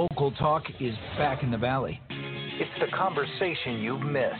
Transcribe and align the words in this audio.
Local 0.00 0.30
talk 0.32 0.62
is 0.80 0.94
back 1.18 1.42
in 1.42 1.50
the 1.50 1.58
valley. 1.58 2.00
It's 2.08 2.70
the 2.80 2.86
conversation 2.96 3.80
you've 3.82 4.00
missed. 4.00 4.34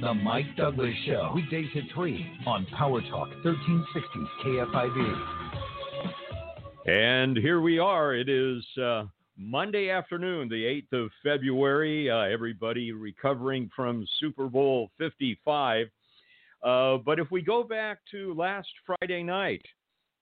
The 0.00 0.12
Mike 0.12 0.46
Douglass 0.56 0.96
Show. 1.06 1.30
Weekdays 1.32 1.68
at 1.76 1.84
3 1.94 2.26
on 2.44 2.66
Power 2.76 3.00
Talk 3.02 3.28
1360 3.44 4.18
KFIV. 4.44 5.22
And 6.88 7.36
here 7.36 7.60
we 7.60 7.78
are. 7.78 8.16
It 8.16 8.28
is 8.28 8.64
uh, 8.82 9.04
Monday 9.38 9.90
afternoon, 9.90 10.48
the 10.48 10.82
8th 10.92 11.04
of 11.04 11.10
February. 11.22 12.10
Uh, 12.10 12.22
everybody 12.22 12.90
recovering 12.90 13.70
from 13.76 14.04
Super 14.18 14.48
Bowl 14.48 14.90
55. 14.98 15.86
Uh, 16.64 16.96
but 16.96 17.20
if 17.20 17.30
we 17.30 17.42
go 17.42 17.62
back 17.62 18.00
to 18.10 18.34
last 18.34 18.70
Friday 18.84 19.22
night, 19.22 19.62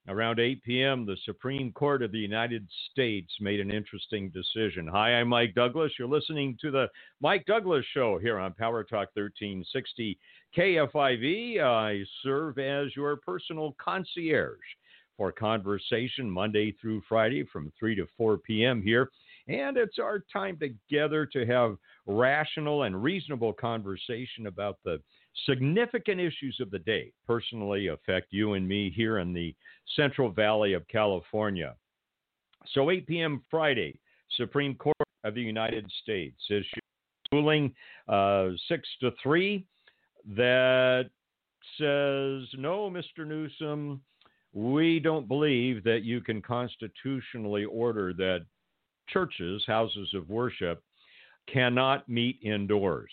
Around 0.07 0.39
8 0.39 0.61
p.m., 0.61 1.05
the 1.07 1.17
Supreme 1.25 1.71
Court 1.71 2.03
of 2.03 2.11
the 2.11 2.19
United 2.19 2.67
States 2.91 3.33
made 3.39 3.59
an 3.59 3.71
interesting 3.71 4.29
decision. 4.29 4.85
Hi, 4.85 5.15
I'm 5.15 5.27
Mike 5.29 5.55
Douglass. 5.55 5.93
You're 5.97 6.07
listening 6.07 6.55
to 6.61 6.69
the 6.69 6.87
Mike 7.21 7.43
Douglass 7.47 7.83
Show 7.91 8.19
here 8.19 8.37
on 8.37 8.53
Power 8.53 8.83
Talk 8.83 9.09
1360 9.15 10.19
KFIV. 10.55 11.59
I 11.59 12.03
serve 12.21 12.59
as 12.59 12.95
your 12.95 13.15
personal 13.15 13.75
concierge 13.83 14.59
for 15.17 15.31
conversation 15.31 16.29
Monday 16.29 16.75
through 16.79 17.01
Friday 17.09 17.43
from 17.51 17.73
3 17.79 17.95
to 17.95 18.05
4 18.15 18.37
p.m. 18.37 18.83
here. 18.83 19.09
And 19.47 19.75
it's 19.75 19.97
our 19.97 20.23
time 20.31 20.59
together 20.59 21.25
to 21.33 21.47
have 21.47 21.77
rational 22.05 22.83
and 22.83 23.01
reasonable 23.01 23.53
conversation 23.53 24.45
about 24.45 24.77
the 24.85 25.01
significant 25.47 26.19
issues 26.19 26.57
of 26.59 26.71
the 26.71 26.79
day 26.79 27.11
personally 27.27 27.87
affect 27.87 28.27
you 28.31 28.53
and 28.53 28.67
me 28.67 28.91
here 28.95 29.19
in 29.19 29.33
the 29.33 29.53
Central 29.95 30.31
Valley 30.31 30.73
of 30.73 30.87
California. 30.87 31.75
So, 32.73 32.89
8 32.89 33.05
p.m. 33.05 33.43
Friday, 33.51 33.99
Supreme 34.37 34.75
Court 34.75 34.95
of 35.23 35.35
the 35.35 35.41
United 35.41 35.89
States 36.01 36.39
issued 36.49 36.79
ruling 37.31 37.73
uh, 38.07 38.49
6 38.67 38.87
to 39.01 39.11
3 39.21 39.65
that 40.35 41.09
says, 41.77 42.47
no, 42.57 42.89
Mr. 42.89 43.25
Newsom, 43.27 44.01
we 44.53 44.99
don't 44.99 45.27
believe 45.27 45.83
that 45.83 46.03
you 46.03 46.21
can 46.21 46.41
constitutionally 46.41 47.65
order 47.65 48.13
that 48.13 48.45
churches, 49.09 49.63
houses 49.67 50.09
of 50.13 50.29
worship, 50.29 50.81
cannot 51.51 52.07
meet 52.07 52.39
indoors. 52.41 53.11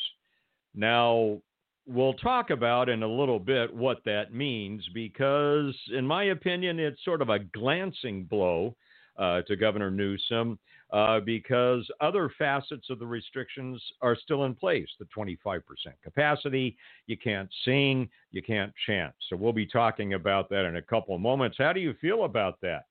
Now, 0.74 1.42
we'll 1.86 2.14
talk 2.14 2.50
about 2.50 2.88
in 2.88 3.02
a 3.02 3.08
little 3.08 3.38
bit 3.38 3.74
what 3.74 3.98
that 4.04 4.32
means 4.32 4.86
because, 4.94 5.74
in 5.94 6.06
my 6.06 6.24
opinion, 6.24 6.78
it's 6.78 7.04
sort 7.04 7.22
of 7.22 7.28
a 7.28 7.40
glancing 7.40 8.24
blow 8.24 8.74
uh, 9.18 9.42
to 9.42 9.56
Governor 9.56 9.90
Newsom 9.90 10.58
uh, 10.92 11.20
because 11.20 11.88
other 12.00 12.30
facets 12.38 12.88
of 12.90 12.98
the 12.98 13.06
restrictions 13.06 13.82
are 14.00 14.16
still 14.16 14.44
in 14.44 14.54
place. 14.54 14.88
The 14.98 15.06
25% 15.16 15.62
capacity, 16.02 16.76
you 17.06 17.16
can't 17.16 17.48
sing, 17.64 18.08
you 18.30 18.42
can't 18.42 18.72
chant. 18.86 19.12
So 19.28 19.36
we'll 19.36 19.52
be 19.52 19.66
talking 19.66 20.14
about 20.14 20.48
that 20.50 20.64
in 20.64 20.76
a 20.76 20.82
couple 20.82 21.14
of 21.14 21.20
moments. 21.20 21.56
How 21.58 21.72
do 21.72 21.80
you 21.80 21.94
feel 22.00 22.24
about 22.24 22.60
that? 22.62 22.84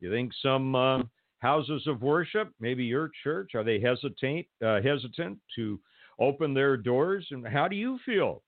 You 0.00 0.10
think 0.10 0.32
some 0.42 0.74
uh, 0.74 1.02
houses 1.38 1.86
of 1.86 2.02
worship, 2.02 2.52
maybe 2.60 2.84
your 2.84 3.10
church, 3.22 3.54
are 3.54 3.64
they 3.64 3.80
hesitant 3.80 4.46
uh, 4.64 4.80
hesitant 4.82 5.38
to 5.56 5.80
open 6.18 6.54
their 6.54 6.76
doors? 6.76 7.26
And 7.30 7.46
how 7.46 7.68
do 7.68 7.76
you 7.76 7.98
feel 8.04 8.42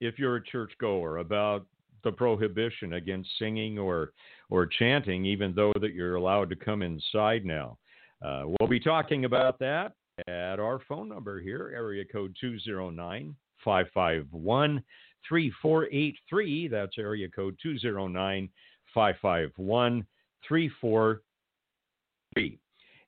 if 0.00 0.18
you're 0.18 0.36
a 0.36 0.44
churchgoer 0.44 1.18
about 1.18 1.66
the 2.04 2.12
prohibition 2.12 2.94
against 2.94 3.30
singing 3.38 3.78
or 3.78 4.12
or 4.50 4.66
chanting, 4.66 5.24
even 5.24 5.54
though 5.54 5.72
that 5.80 5.94
you're 5.94 6.16
allowed 6.16 6.50
to 6.50 6.56
come 6.56 6.82
inside 6.82 7.44
now? 7.44 7.78
Uh, 8.24 8.44
we'll 8.46 8.68
be 8.68 8.80
talking 8.80 9.24
about 9.24 9.58
that 9.58 9.92
at 10.26 10.58
our 10.58 10.80
phone 10.88 11.08
number 11.08 11.40
here, 11.40 11.70
area 11.74 12.04
code 12.04 12.34
209 12.40 13.36
551 13.64 14.82
3483. 15.28 16.68
That's 16.68 16.98
area 16.98 17.28
code 17.28 17.56
209 17.62 18.48
551 18.94 20.06
3483. 20.46 22.58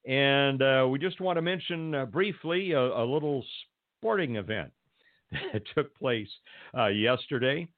And 0.06 0.62
uh, 0.62 0.86
we 0.88 0.98
just 0.98 1.20
want 1.20 1.36
to 1.36 1.42
mention 1.42 1.94
uh, 1.94 2.06
briefly 2.06 2.72
a, 2.72 2.80
a, 2.80 3.04
little 3.04 3.44
sporting 4.00 4.36
event 4.36 4.72
that 5.52 5.62
took 5.74 5.96
place 5.98 6.28
uh, 6.76 6.86
yesterday. 6.86 7.68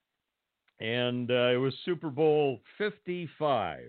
And 0.79 1.29
uh, 1.29 1.51
it 1.51 1.57
was 1.57 1.73
Super 1.85 2.09
Bowl 2.09 2.61
55. 2.77 3.81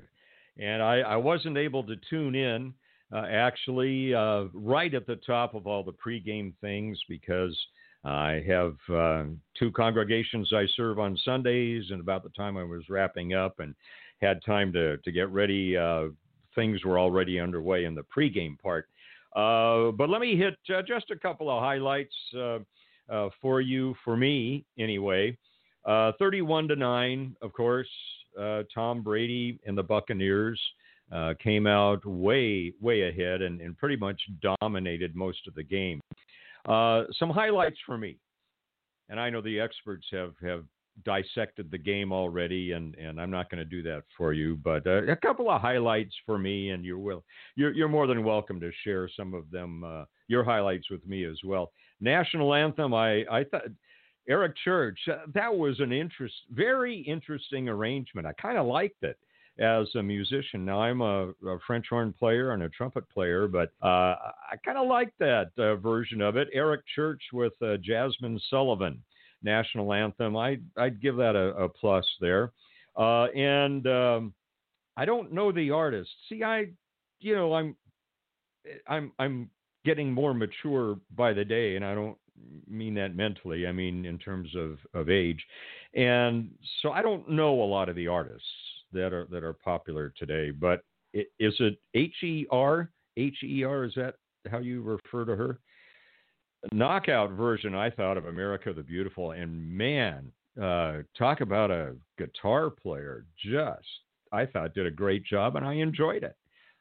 And 0.59 0.83
I, 0.83 0.99
I 1.00 1.17
wasn't 1.17 1.56
able 1.56 1.83
to 1.84 1.97
tune 2.11 2.34
in 2.34 2.75
uh, 3.12 3.25
actually 3.31 4.15
uh, 4.15 4.45
right 4.53 4.93
at 4.93 5.06
the 5.06 5.17
top 5.27 5.55
of 5.55 5.67
all 5.67 5.83
the 5.83 5.93
pregame 5.93 6.53
things 6.61 6.99
because 7.09 7.56
I 8.05 8.43
have 8.47 8.77
uh, 8.93 9.25
two 9.59 9.72
congregations 9.72 10.53
I 10.53 10.66
serve 10.77 10.99
on 10.99 11.16
Sundays, 11.25 11.84
and 11.91 12.01
about 12.01 12.22
the 12.22 12.31
time 12.31 12.56
I 12.56 12.65
was 12.65 12.83
wrapping 12.91 13.33
up 13.33 13.61
and 13.61 13.75
had 14.21 14.45
time 14.45 14.72
to, 14.75 14.99
to 14.99 15.12
get 15.12 15.31
ready, 15.31 15.77
uh, 15.77 16.09
things 16.55 16.84
were 16.84 16.99
already 16.99 17.41
underway 17.41 17.84
in 17.84 17.95
the 17.95 18.05
pregame 18.16 18.59
part. 18.61 18.89
Uh, 19.34 19.91
but 19.93 20.09
let 20.09 20.21
me 20.21 20.37
hit 20.37 20.56
uh, 20.75 20.83
just 20.83 21.11
a 21.11 21.17
couple 21.17 21.50
of 21.50 21.61
highlights 21.61 22.15
for 23.41 23.61
you, 23.61 23.95
for 24.05 24.17
me 24.17 24.65
anyway. 24.78 25.37
31 25.87 26.69
to 26.69 26.77
9, 26.77 27.37
of 27.43 27.53
course, 27.53 27.89
Tom 28.75 29.03
Brady 29.03 29.59
and 29.67 29.77
the 29.77 29.83
Buccaneers 29.83 30.61
uh, 31.12 31.34
came 31.43 31.67
out 31.67 32.05
way, 32.05 32.72
way 32.81 33.09
ahead 33.09 33.43
and, 33.43 33.61
and, 33.61 33.77
pretty 33.77 33.97
much 33.97 34.21
dominated 34.61 35.15
most 35.15 35.47
of 35.47 35.55
the 35.55 35.62
game. 35.62 36.01
Uh, 36.66 37.05
some 37.19 37.31
highlights 37.31 37.77
for 37.84 37.99
me, 37.99 38.16
and 39.09 39.21
I 39.21 39.28
know 39.31 39.43
the 39.43 39.61
experts 39.61 40.06
have, 40.12 40.33
have 40.43 40.65
dissected 41.05 41.71
the 41.71 41.78
game 41.78 42.12
already, 42.12 42.72
and, 42.72 42.94
and 42.94 43.21
I'm 43.21 43.31
not 43.31 43.50
going 43.50 43.59
to 43.59 43.65
do 43.65 43.82
that 43.82 44.05
for 44.16 44.32
you, 44.32 44.56
but 44.62 44.87
uh, 44.87 45.03
a 45.05 45.16
couple 45.16 45.50
of 45.50 45.60
highlights 45.60 46.15
for 46.25 46.38
me, 46.38 46.71
and 46.71 46.84
you're, 46.84 46.99
will, 46.99 47.25
you're, 47.56 47.72
you're 47.72 47.88
more 47.88 48.06
than 48.06 48.25
welcome 48.25 48.60
to 48.60 48.71
share 48.84 49.09
some 49.16 49.34
of 49.34 49.50
them, 49.50 49.84
uh, 49.84 50.04
your 50.28 50.44
highlights 50.44 50.91
with 50.91 51.06
me 51.06 51.25
as 51.25 51.38
well. 51.44 51.72
National 52.00 52.54
anthem, 52.54 52.94
I, 52.94 53.25
I 53.31 53.44
thought. 53.44 53.65
Eric 54.27 54.54
Church, 54.65 54.99
uh, 55.12 55.27
that 55.34 55.54
was 55.54 55.81
an 55.81 55.93
interest, 55.93 56.34
very 56.50 57.00
interesting 57.00 57.69
arrangement. 57.69 58.27
I 58.27 58.33
kind 58.33 58.56
of 58.56 58.65
liked 58.65 59.03
it 59.03 59.19
as 59.59 59.87
a 59.94 60.03
musician. 60.03 60.65
Now 60.65 60.81
I'm 60.81 61.00
a, 61.00 61.28
a, 61.47 61.59
French 61.66 61.87
horn 61.88 62.12
player 62.19 62.53
and 62.53 62.62
a 62.62 62.69
trumpet 62.71 63.09
player, 63.10 63.47
but 63.47 63.71
uh, 63.83 64.16
I 64.50 64.56
kind 64.65 64.78
of 64.78 64.88
like 64.88 65.12
that 65.21 65.50
uh, 65.59 65.77
version 65.77 66.21
of 66.21 66.37
it. 66.37 66.49
Eric 66.53 66.83
Church 66.94 67.22
with 67.33 67.53
uh, 67.62 67.77
Jazmine 67.77 68.41
Sullivan, 68.50 69.03
national 69.44 69.93
anthem. 69.93 70.37
I 70.37 70.59
I'd 70.77 71.00
give 71.00 71.16
that 71.16 71.37
a, 71.37 71.55
a 71.56 71.69
plus 71.69 72.06
there. 72.21 72.53
Uh, 72.97 73.25
and 73.27 73.87
um, 73.87 74.34
I 74.97 75.05
don't 75.05 75.32
know 75.32 75.53
the 75.53 75.71
artist. 75.71 76.10
See, 76.28 76.43
I, 76.43 76.66
you 77.21 77.34
know, 77.34 77.54
I'm 77.54 77.77
I'm 78.87 79.12
I'm 79.19 79.50
getting 79.84 80.12
more 80.12 80.34
mature 80.34 80.99
by 81.16 81.33
the 81.33 81.44
day, 81.44 81.77
and 81.77 81.84
I 81.84 81.94
don't 81.94 82.16
mean 82.69 82.94
that 82.94 83.16
mentally. 83.16 83.66
I 83.66 83.72
mean 83.72 84.04
in 84.04 84.19
terms 84.19 84.54
of, 84.56 84.78
of 84.94 85.09
age. 85.09 85.44
And 85.94 86.50
so 86.83 86.91
I 86.91 87.03
don't 87.03 87.28
know 87.28 87.62
a 87.62 87.65
lot 87.65 87.88
of 87.88 87.97
the 87.97 88.09
artists 88.09 88.49
that 88.93 89.12
are 89.12 89.27
that 89.31 89.44
are 89.44 89.53
popular 89.53 90.12
today. 90.19 90.50
But 90.50 90.83
is 91.12 91.54
it 91.60 91.78
H 91.94 92.15
E 92.22 92.47
R 92.50 92.91
H 93.16 93.37
E 93.43 93.65
R? 93.65 93.84
Is 93.84 93.94
that 93.97 94.16
how 94.50 94.59
you 94.59 94.83
refer 94.83 95.25
to 95.25 95.37
her? 95.37 95.59
Knockout 96.73 97.31
version, 97.33 97.75
I 97.75 97.91
thought 97.91 98.17
of 98.17 98.27
America 98.27 98.73
the 98.73 98.83
Beautiful, 98.83 99.33
and 99.33 99.71
man, 99.71 100.33
uh, 100.61 100.99
talk 101.17 101.41
about 101.41 101.71
a 101.71 101.95
guitar 102.19 102.71
player. 102.71 103.27
Just 103.43 103.87
I 104.33 104.47
thought 104.47 104.75
did 104.75 104.87
a 104.87 104.91
great 104.91 105.25
job, 105.25 105.57
and 105.57 105.65
I 105.65 105.75
enjoyed 105.75 106.23
it. 106.23 106.37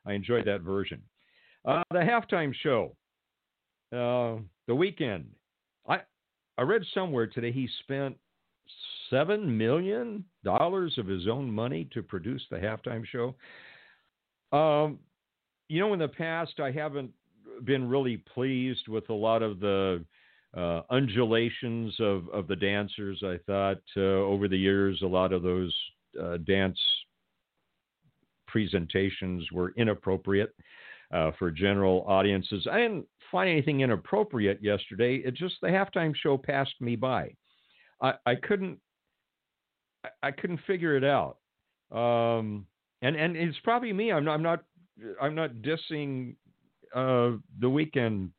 I 0.06 0.14
enjoyed 0.14 0.46
that 0.46 0.62
version. 0.62 1.02
Uh, 1.66 1.84
the 1.92 2.00
halftime 2.00 2.53
show, 2.62 2.96
uh, 3.91 4.41
the 4.68 4.74
Weeknd. 4.74 5.26
I 5.88 6.00
I 6.58 6.62
read 6.64 6.84
somewhere 6.94 7.28
today 7.28 7.52
he 7.52 7.68
spent 7.84 8.18
seven 9.09 9.58
million 9.58 10.26
dollars 10.44 10.97
of 10.97 11.08
his 11.08 11.28
own 11.28 11.50
money 11.50 11.88
to 11.94 12.02
produce 12.03 12.44
the 12.50 12.58
halftime 12.58 13.03
show. 13.06 13.36
Um, 14.58 15.00
you 15.70 15.79
know, 15.79 15.94
in 15.94 16.00
the 16.00 16.08
past, 16.08 16.59
I 16.59 16.72
haven't 16.72 17.12
been 17.64 17.88
really 17.88 18.17
pleased 18.17 18.88
with 18.88 19.09
a 19.09 19.14
lot 19.14 19.41
of 19.41 19.59
the 19.59 20.03
uh, 20.55 20.82
undulations 20.90 21.96
of, 22.00 22.29
of 22.29 22.47
the 22.47 22.55
dancers. 22.55 23.22
I 23.23 23.40
thought 23.46 23.82
uh, 23.97 24.02
over 24.02 24.47
the 24.47 24.58
years, 24.58 25.02
a 25.02 25.08
lot 25.08 25.34
of 25.34 25.41
those 25.41 25.76
uh, 26.22 26.38
dance 26.38 26.79
presentations 28.47 29.52
were 29.52 29.73
inappropriate 29.78 30.53
uh, 31.11 31.32
for 31.40 31.50
general 31.50 32.05
audiences. 32.08 32.67
I 32.72 32.78
didn't 32.78 33.05
find 33.32 33.50
anything 33.50 33.82
inappropriate 33.82 34.61
yesterday. 34.61 35.16
It 35.17 35.34
just 35.34 35.55
the 35.61 35.67
halftime 35.67 36.14
show 36.16 36.38
passed 36.38 36.76
me 36.79 36.96
by. 36.96 37.34
I, 38.02 38.14
I 38.26 38.35
couldn't 38.35 38.79
I 40.22 40.32
couldn't 40.32 40.59
figure 40.67 40.97
it 40.97 41.03
out. 41.03 41.38
Um, 41.91 42.66
and 43.02 43.16
and 43.16 43.35
it's 43.35 43.58
probably 43.64 43.94
me. 43.94 44.11
I'm 44.11 44.26
not 44.26 44.34
I'm 44.34 44.44
not 44.44 44.64
I'm 45.22 45.35
not 45.35 45.52
dissing 45.61 46.35
uh, 46.93 47.37
the 47.59 47.67
Weeknd 47.67 48.29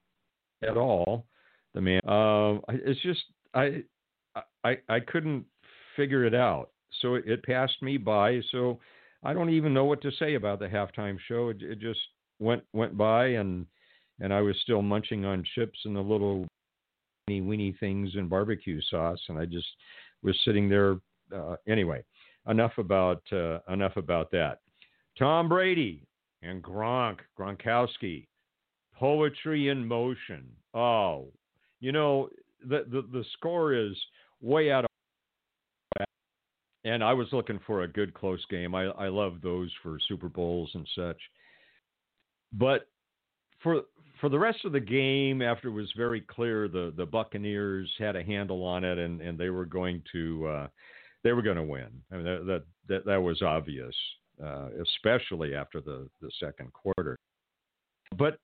at 0.62 0.76
all. 0.76 1.26
The 1.74 1.80
man, 1.80 2.00
uh, 2.06 2.60
it's 2.68 3.00
just 3.02 3.22
I, 3.52 3.82
I, 4.62 4.78
I 4.88 5.00
couldn't 5.00 5.44
figure 5.96 6.24
it 6.24 6.34
out. 6.34 6.70
So 7.02 7.16
it, 7.16 7.42
passed 7.42 7.82
me 7.82 7.96
by. 7.96 8.40
So 8.52 8.78
I 9.24 9.32
don't 9.32 9.50
even 9.50 9.74
know 9.74 9.84
what 9.84 10.00
to 10.02 10.12
say 10.18 10.34
about 10.34 10.60
the 10.60 10.68
halftime 10.68 11.18
show. 11.26 11.48
It, 11.48 11.62
it 11.62 11.80
just 11.80 12.00
went 12.38 12.62
went 12.72 12.96
by, 12.96 13.26
and 13.26 13.66
and 14.20 14.32
I 14.32 14.40
was 14.40 14.56
still 14.62 14.82
munching 14.82 15.24
on 15.24 15.44
chips 15.54 15.78
and 15.84 15.96
the 15.96 16.00
little 16.00 16.46
weeny 17.26 17.40
weeny 17.40 17.76
things 17.80 18.10
and 18.14 18.30
barbecue 18.30 18.80
sauce, 18.90 19.20
and 19.28 19.38
I 19.38 19.46
just 19.46 19.66
was 20.22 20.38
sitting 20.44 20.68
there. 20.68 20.96
Uh, 21.34 21.56
anyway, 21.66 22.04
enough 22.48 22.78
about 22.78 23.22
uh, 23.32 23.58
enough 23.68 23.96
about 23.96 24.30
that. 24.30 24.60
Tom 25.18 25.48
Brady 25.48 26.06
and 26.42 26.62
Gronk 26.62 27.18
Gronkowski, 27.38 28.26
poetry 29.04 29.68
in 29.68 29.86
motion. 29.86 30.46
Oh, 30.72 31.26
you 31.80 31.92
know 31.92 32.30
the 32.66 32.86
the, 32.90 33.02
the 33.12 33.24
score 33.34 33.74
is 33.74 33.92
way 34.40 34.72
out 34.72 34.84
of. 34.84 34.90
And 36.86 37.04
I 37.04 37.12
was 37.12 37.28
looking 37.32 37.60
for 37.66 37.82
a 37.82 37.88
good 37.88 38.12
close 38.14 38.44
game. 38.50 38.74
I, 38.74 38.84
I 38.84 39.08
love 39.08 39.40
those 39.42 39.70
for 39.82 39.98
Super 40.06 40.28
Bowls 40.28 40.70
and 40.74 40.86
such. 40.96 41.16
But 42.54 42.88
for 43.62 43.82
for 44.20 44.30
the 44.30 44.38
rest 44.38 44.64
of 44.64 44.72
the 44.72 44.80
game, 44.80 45.42
after 45.42 45.68
it 45.68 45.72
was 45.72 45.92
very 45.96 46.22
clear 46.22 46.66
the, 46.68 46.92
the 46.96 47.04
Buccaneers 47.04 47.90
had 47.98 48.16
a 48.16 48.22
handle 48.22 48.64
on 48.64 48.84
it 48.84 48.96
and, 48.96 49.20
and 49.20 49.38
they 49.38 49.50
were 49.50 49.66
going 49.66 50.02
to 50.12 50.46
uh, 50.46 50.66
they 51.24 51.32
were 51.32 51.42
going 51.42 51.56
to 51.56 51.62
win. 51.62 51.88
I 52.10 52.16
mean 52.16 52.24
that 52.24 52.44
that 52.46 52.62
that, 52.88 53.04
that 53.04 53.22
was 53.22 53.42
obvious, 53.42 53.94
uh, 54.42 54.68
especially 54.82 55.54
after 55.54 55.82
the, 55.82 56.08
the 56.22 56.30
second 56.40 56.72
quarter. 56.72 57.18
But 58.16 58.38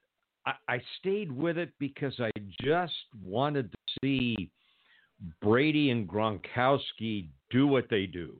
I, 0.46 0.52
I 0.68 0.82
stayed 0.98 1.30
with 1.30 1.58
it 1.58 1.72
because 1.78 2.14
I 2.18 2.30
just 2.62 2.92
wanted 3.22 3.70
to 3.70 3.78
see 4.02 4.50
Brady 5.42 5.90
and 5.90 6.08
Gronkowski 6.08 7.28
do 7.50 7.66
what 7.66 7.88
they 7.90 8.06
do, 8.06 8.36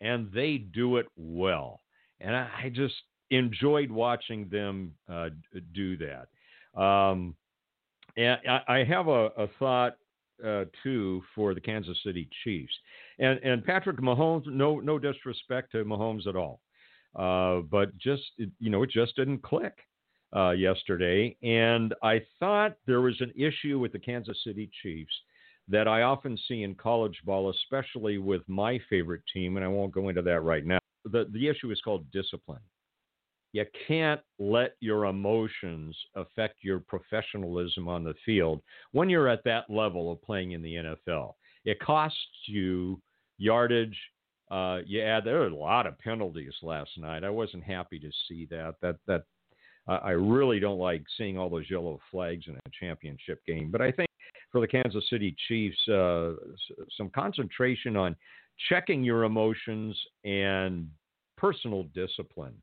and 0.00 0.30
they 0.32 0.58
do 0.58 0.96
it 0.96 1.06
well. 1.16 1.80
And 2.20 2.36
I, 2.36 2.48
I 2.64 2.68
just 2.68 2.94
enjoyed 3.30 3.90
watching 3.90 4.48
them 4.50 4.92
uh, 5.10 5.30
do 5.72 5.96
that. 5.98 6.80
Um, 6.80 7.34
and 8.16 8.38
I, 8.48 8.60
I 8.68 8.84
have 8.84 9.08
a, 9.08 9.26
a 9.38 9.48
thought 9.58 9.96
uh, 10.44 10.64
too 10.82 11.22
for 11.34 11.54
the 11.54 11.60
Kansas 11.60 11.96
City 12.04 12.28
Chiefs. 12.44 12.72
And 13.18 13.38
and 13.40 13.64
Patrick 13.64 13.98
Mahomes, 13.98 14.46
no 14.46 14.80
no 14.80 14.98
disrespect 14.98 15.72
to 15.72 15.84
Mahomes 15.84 16.26
at 16.26 16.36
all, 16.36 16.60
uh, 17.16 17.62
but 17.70 17.96
just 17.98 18.22
you 18.58 18.70
know 18.70 18.82
it 18.82 18.90
just 18.90 19.16
didn't 19.16 19.42
click 19.42 19.74
uh, 20.34 20.50
yesterday. 20.50 21.36
And 21.42 21.94
I 22.02 22.22
thought 22.38 22.76
there 22.86 23.00
was 23.00 23.20
an 23.20 23.32
issue 23.36 23.78
with 23.78 23.92
the 23.92 23.98
Kansas 23.98 24.38
City 24.44 24.70
Chiefs 24.82 25.12
that 25.68 25.88
I 25.88 26.02
often 26.02 26.38
see 26.48 26.62
in 26.62 26.74
college 26.74 27.18
ball, 27.24 27.50
especially 27.50 28.18
with 28.18 28.42
my 28.48 28.78
favorite 28.88 29.22
team, 29.32 29.56
and 29.56 29.64
I 29.64 29.68
won't 29.68 29.92
go 29.92 30.08
into 30.08 30.22
that 30.22 30.40
right 30.40 30.64
now. 30.66 30.78
The 31.04 31.26
the 31.32 31.48
issue 31.48 31.70
is 31.70 31.80
called 31.80 32.10
discipline. 32.10 32.60
You 33.52 33.64
can't 33.88 34.20
let 34.38 34.76
your 34.80 35.06
emotions 35.06 35.96
affect 36.14 36.62
your 36.62 36.78
professionalism 36.78 37.88
on 37.88 38.04
the 38.04 38.14
field 38.24 38.62
when 38.92 39.08
you're 39.08 39.28
at 39.28 39.44
that 39.44 39.68
level 39.68 40.12
of 40.12 40.22
playing 40.22 40.52
in 40.52 40.62
the 40.62 40.74
NFL. 40.74 41.34
It 41.64 41.80
costs 41.80 42.18
you 42.46 43.00
yardage. 43.38 43.98
Uh, 44.50 44.80
add 45.02 45.24
there 45.24 45.40
were 45.40 45.46
a 45.46 45.54
lot 45.54 45.86
of 45.86 45.98
penalties 45.98 46.54
last 46.62 46.90
night. 46.98 47.24
I 47.24 47.30
wasn't 47.30 47.64
happy 47.64 47.98
to 48.00 48.10
see 48.28 48.46
that. 48.50 48.74
That 48.82 48.96
that 49.06 49.22
uh, 49.90 49.98
I 50.04 50.10
really 50.10 50.60
don't 50.60 50.78
like 50.78 51.02
seeing 51.18 51.36
all 51.36 51.50
those 51.50 51.68
yellow 51.68 51.98
flags 52.10 52.44
in 52.46 52.54
a 52.54 52.70
championship 52.78 53.44
game. 53.44 53.70
But 53.72 53.80
I 53.80 53.90
think 53.90 54.08
for 54.52 54.60
the 54.60 54.68
Kansas 54.68 55.04
City 55.10 55.34
Chiefs, 55.48 55.88
uh, 55.88 56.34
some 56.96 57.10
concentration 57.10 57.96
on 57.96 58.14
checking 58.68 59.02
your 59.02 59.24
emotions 59.24 59.98
and 60.24 60.88
personal 61.36 61.84
discipline 61.92 62.54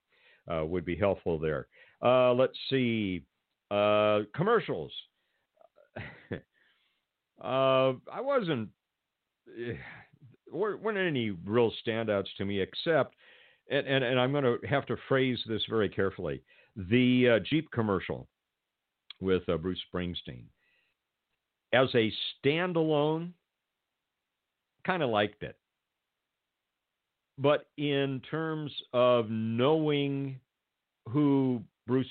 uh, 0.50 0.64
would 0.64 0.86
be 0.86 0.96
helpful 0.96 1.38
there. 1.38 1.68
Uh, 2.02 2.34
let's 2.34 2.58
see. 2.70 3.24
Uh, 3.70 4.22
commercials. 4.34 4.92
Uh, 7.40 7.94
I 8.12 8.20
wasn't. 8.20 8.68
Eh, 9.48 9.74
weren't 10.52 10.98
any 10.98 11.30
real 11.46 11.72
standouts 11.86 12.26
to 12.40 12.46
me, 12.46 12.62
except, 12.62 13.14
and, 13.70 13.86
and, 13.86 14.04
and 14.04 14.20
I'm 14.20 14.32
going 14.32 14.44
to 14.44 14.58
have 14.68 14.88
to 14.88 14.96
phrase 15.08 15.38
this 15.48 15.62
very 15.70 15.88
carefully 15.88 16.42
the 16.78 17.30
uh, 17.36 17.40
Jeep 17.40 17.70
commercial 17.72 18.28
with 19.20 19.48
uh, 19.50 19.58
Bruce 19.58 19.80
Springsteen. 19.94 20.44
As 21.74 21.90
a 21.96 22.12
standalone, 22.46 23.32
kind 24.86 25.04
of 25.04 25.10
liked 25.10 25.44
it. 25.44 25.58
But 27.38 27.66
in 27.78 28.22
terms 28.32 28.72
of 28.94 29.30
knowing 29.30 30.40
who 31.10 31.62
Bruce 31.86 32.08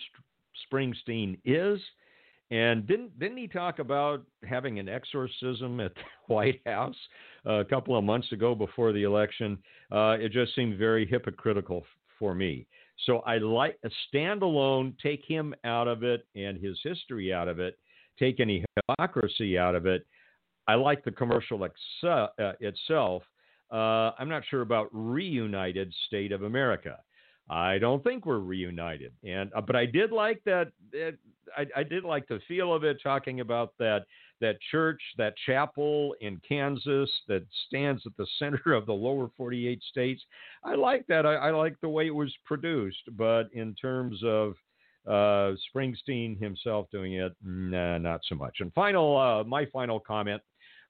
Springsteen 0.70 1.38
is, 1.44 1.80
and 2.50 2.86
didn't 2.86 3.18
didn't 3.18 3.38
he 3.38 3.48
talk 3.48 3.80
about 3.80 4.22
having 4.48 4.78
an 4.78 4.88
exorcism 4.88 5.80
at 5.80 5.94
the 5.94 6.02
White 6.34 6.60
House 6.64 6.96
a 7.44 7.64
couple 7.64 7.96
of 7.98 8.04
months 8.04 8.30
ago 8.30 8.54
before 8.54 8.92
the 8.92 9.02
election? 9.02 9.58
Uh, 9.90 10.16
it 10.20 10.30
just 10.30 10.54
seemed 10.54 10.78
very 10.78 11.06
hypocritical 11.06 11.84
for 12.18 12.34
me. 12.34 12.66
So 13.04 13.18
I 13.20 13.38
like 13.38 13.78
a 13.84 13.90
standalone. 14.12 14.98
Take 14.98 15.24
him 15.26 15.54
out 15.64 15.88
of 15.88 16.02
it 16.02 16.26
and 16.34 16.58
his 16.58 16.78
history 16.82 17.32
out 17.32 17.48
of 17.48 17.60
it. 17.60 17.78
Take 18.18 18.40
any 18.40 18.64
hypocrisy 18.88 19.58
out 19.58 19.74
of 19.74 19.86
it. 19.86 20.06
I 20.66 20.74
like 20.74 21.04
the 21.04 21.12
commercial 21.12 21.62
uh, 21.62 22.28
itself 22.60 23.22
uh, 23.70 24.12
I'm 24.18 24.28
not 24.28 24.42
sure 24.48 24.62
about 24.62 24.88
reunited 24.92 25.92
state 26.06 26.32
of 26.32 26.42
America. 26.42 26.98
I 27.48 27.78
don't 27.78 28.02
think 28.02 28.26
we're 28.26 28.38
reunited, 28.40 29.12
and 29.24 29.52
uh, 29.54 29.60
but 29.60 29.76
I 29.76 29.86
did 29.86 30.10
like 30.10 30.42
that. 30.46 30.68
It, 30.92 31.18
I, 31.56 31.66
I, 31.76 31.82
did 31.84 32.02
like 32.02 32.26
the 32.26 32.40
feel 32.48 32.74
of 32.74 32.82
it, 32.82 32.98
talking 33.02 33.40
about 33.40 33.72
that 33.78 34.04
that 34.40 34.56
church, 34.70 35.00
that 35.16 35.34
chapel 35.46 36.14
in 36.20 36.40
Kansas 36.46 37.10
that 37.28 37.46
stands 37.66 38.02
at 38.04 38.16
the 38.16 38.26
center 38.38 38.72
of 38.72 38.86
the 38.86 38.92
lower 38.92 39.30
48 39.36 39.80
states. 39.88 40.22
I 40.64 40.74
like 40.74 41.06
that. 41.06 41.24
I, 41.24 41.34
I 41.34 41.50
like 41.52 41.76
the 41.80 41.88
way 41.88 42.06
it 42.08 42.14
was 42.14 42.34
produced, 42.44 43.02
but 43.16 43.44
in 43.52 43.74
terms 43.74 44.20
of 44.24 44.54
uh, 45.06 45.54
Springsteen 45.70 46.38
himself 46.40 46.88
doing 46.90 47.14
it, 47.14 47.32
nah, 47.44 47.98
not 47.98 48.20
so 48.28 48.34
much. 48.34 48.56
And 48.58 48.72
final, 48.74 49.16
uh, 49.16 49.44
my 49.44 49.66
final 49.66 50.00
comment 50.00 50.42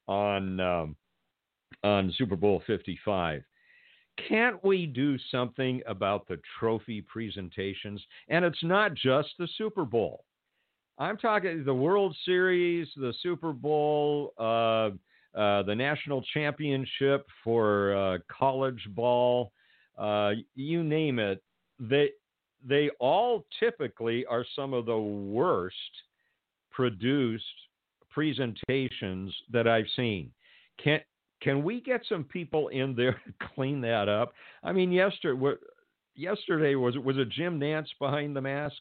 on. 0.09 0.59
Um, 0.61 0.97
on 1.83 2.13
Super 2.17 2.37
Bowl 2.37 2.63
55. 2.67 3.43
Can't 4.29 4.63
we 4.65 4.87
do 4.87 5.19
something 5.31 5.83
about 5.87 6.27
the 6.27 6.41
trophy 6.59 7.03
presentations? 7.03 8.03
And 8.29 8.45
it's 8.45 8.63
not 8.65 8.95
just 8.95 9.29
the 9.39 9.49
Super 9.59 9.85
Bowl. 9.85 10.25
I'm 10.99 11.19
talking 11.19 11.65
the 11.65 11.75
World 11.75 12.17
Series, 12.25 12.89
the 12.97 13.13
Super 13.23 13.53
Bowl, 13.53 14.33
uh, 14.39 14.91
uh, 15.39 15.63
the 15.65 15.75
national 15.75 16.23
championship 16.33 17.27
for 17.45 17.95
uh, 17.95 18.19
college 18.29 18.83
ball, 18.95 19.53
uh, 19.99 20.33
you 20.55 20.83
name 20.83 21.19
it. 21.19 21.43
They 21.79 22.11
they 22.67 22.89
all 22.99 23.45
typically 23.61 24.25
are 24.27 24.47
some 24.57 24.73
of 24.73 24.87
the 24.87 24.99
worst 24.99 25.75
produced 26.71 27.45
presentations 28.11 29.35
that 29.53 29.69
I've 29.69 29.87
seen. 29.95 30.33
Can 30.83 31.01
can 31.47 31.63
we 31.63 31.81
get 31.81 32.01
some 32.09 32.25
people 32.25 32.69
in 32.69 32.97
there 32.97 33.13
to 33.27 33.47
clean 33.55 33.81
that 33.83 34.09
up? 34.09 34.33
I 34.65 34.73
mean, 34.73 34.91
yesterday, 34.91 35.55
yesterday 36.17 36.75
was 36.75 36.99
was 36.99 37.17
it 37.19 37.29
Jim 37.31 37.61
Nantz 37.61 37.87
behind 38.01 38.35
the 38.35 38.41
mask? 38.41 38.77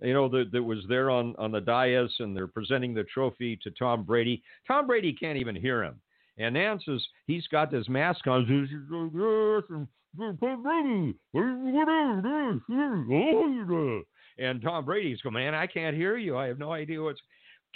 You 0.00 0.14
know, 0.14 0.28
that, 0.28 0.50
that 0.52 0.62
was 0.62 0.78
there 0.88 1.10
on, 1.10 1.34
on 1.38 1.50
the 1.50 1.60
dais 1.60 2.10
and 2.20 2.36
they're 2.36 2.46
presenting 2.46 2.94
the 2.94 3.04
trophy 3.04 3.58
to 3.62 3.70
Tom 3.72 4.04
Brady. 4.04 4.42
Tom 4.66 4.86
Brady 4.86 5.12
can't 5.12 5.38
even 5.38 5.56
hear 5.56 5.82
him. 5.82 6.00
And 6.38 6.54
Nantz 6.54 6.88
is, 6.88 7.04
he's 7.26 7.48
got 7.48 7.72
this 7.72 7.88
mask 7.88 8.24
on. 8.28 8.68
And 14.38 14.62
Tom 14.62 14.84
Brady's 14.84 15.20
going, 15.20 15.34
man, 15.34 15.54
I 15.54 15.66
can't 15.66 15.96
hear 15.96 16.16
you. 16.16 16.36
I 16.36 16.46
have 16.46 16.60
no 16.60 16.72
idea 16.72 17.02
what's. 17.02 17.20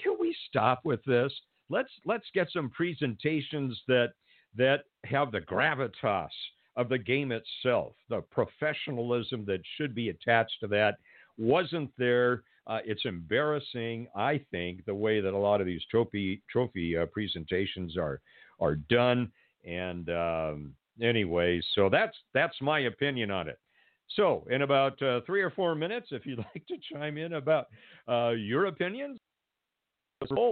Can 0.01 0.17
we 0.21 0.35
stop 0.49 0.83
with 0.85 1.03
this? 1.05 1.33
Let's 1.69 1.91
let's 2.05 2.27
get 2.35 2.49
some 2.53 2.71
presentations 2.71 3.81
that 3.89 4.13
that 4.57 4.85
have 5.05 5.33
the 5.33 5.41
gravitas 5.41 6.29
of 6.77 6.89
the 6.89 6.99
game 6.99 7.33
itself, 7.33 7.95
the 8.09 8.21
professionalism 8.31 9.45
that 9.47 9.61
should 9.77 9.95
be 9.95 10.09
attached 10.09 10.59
to 10.61 10.67
that 10.69 10.97
wasn't 11.39 11.91
there. 11.99 12.43
Uh, 12.67 12.79
it's 12.85 13.05
embarrassing, 13.05 14.07
I 14.15 14.41
think, 14.51 14.85
the 14.85 14.95
way 14.95 15.21
that 15.21 15.35
a 15.35 15.39
lot 15.39 15.61
of 15.61 15.67
these 15.67 15.83
trophy 15.91 16.43
trophy 16.51 16.97
uh, 16.97 17.07
presentations 17.07 17.97
are 17.97 18.21
are 18.61 18.77
done. 18.77 19.33
And 19.65 20.09
um, 20.11 20.75
anyway, 21.01 21.61
so 21.75 21.89
that's 21.89 22.17
that's 22.35 22.57
my 22.61 22.81
opinion 22.81 23.31
on 23.31 23.49
it. 23.49 23.59
So, 24.17 24.47
in 24.51 24.63
about 24.63 25.01
uh, 25.03 25.21
three 25.25 25.43
or 25.43 25.51
four 25.51 25.75
minutes, 25.75 26.09
if 26.11 26.27
you'd 26.27 26.39
like 26.55 26.67
to 26.69 26.77
chime 26.93 27.19
in 27.19 27.35
about 27.35 27.67
uh, 28.09 28.31
your 28.31 28.67
opinions, 28.67 29.19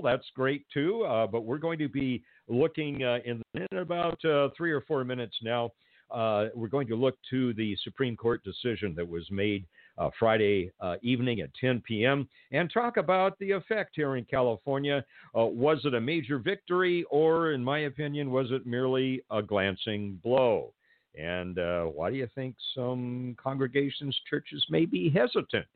that's 0.02 0.26
great 0.34 0.64
too. 0.72 1.04
Uh, 1.04 1.26
but 1.26 1.44
we're 1.44 1.58
going 1.58 1.78
to 1.78 1.88
be 1.88 2.22
looking 2.48 3.02
uh, 3.02 3.18
in, 3.24 3.42
in, 3.54 3.78
about 3.78 4.22
uh, 4.24 4.48
three 4.56 4.72
or 4.72 4.80
four 4.82 5.04
minutes 5.04 5.36
now. 5.42 5.70
Uh, 6.10 6.46
we're 6.56 6.68
going 6.68 6.88
to 6.88 6.96
look 6.96 7.16
to 7.30 7.54
the 7.54 7.76
Supreme 7.84 8.16
Court 8.16 8.42
decision 8.42 8.94
that 8.96 9.08
was 9.08 9.24
made 9.30 9.64
uh, 9.96 10.10
Friday 10.18 10.72
uh, 10.80 10.96
evening 11.02 11.40
at 11.40 11.50
10 11.60 11.82
p.m. 11.86 12.28
and 12.50 12.70
talk 12.72 12.96
about 12.96 13.38
the 13.38 13.52
effect 13.52 13.92
here 13.94 14.16
in 14.16 14.24
California. 14.24 15.04
was 15.34 15.80
it 15.84 15.94
a 15.94 16.00
major 16.00 16.38
victory, 16.38 17.04
or, 17.10 17.52
in 17.52 17.62
my 17.62 17.80
opinion, 17.80 18.32
was 18.32 18.50
it 18.50 18.66
merely 18.66 19.22
a 19.30 19.40
glancing 19.40 20.18
blow? 20.24 20.72
And 21.16 21.56
why 21.94 22.10
do 22.10 22.16
you 22.16 22.28
think 22.34 22.56
some 22.74 23.36
congregations, 23.40 24.18
churches 24.28 24.64
may 24.68 24.86
be 24.86 25.10
hesitant 25.10 25.66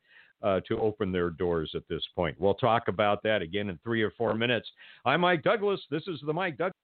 uh, 0.45 0.61
to 0.69 0.79
open 0.79 1.11
their 1.11 1.31
doors 1.31 1.73
at 1.75 1.83
this 1.89 2.03
point. 2.15 2.37
We'll 2.39 2.55
talk 2.55 2.89
about 2.89 3.23
that 3.25 3.43
again 3.43 3.71
in 3.71 3.79
three 3.83 4.03
or 4.03 4.11
four 4.13 4.35
minutes. 4.35 4.69
I'm 5.05 5.23
Mike 5.23 5.43
Douglass. 5.43 5.81
This 5.91 6.07
is 6.07 6.21
the 6.25 6.33
Mike 6.33 6.59
Douglass 6.59 6.75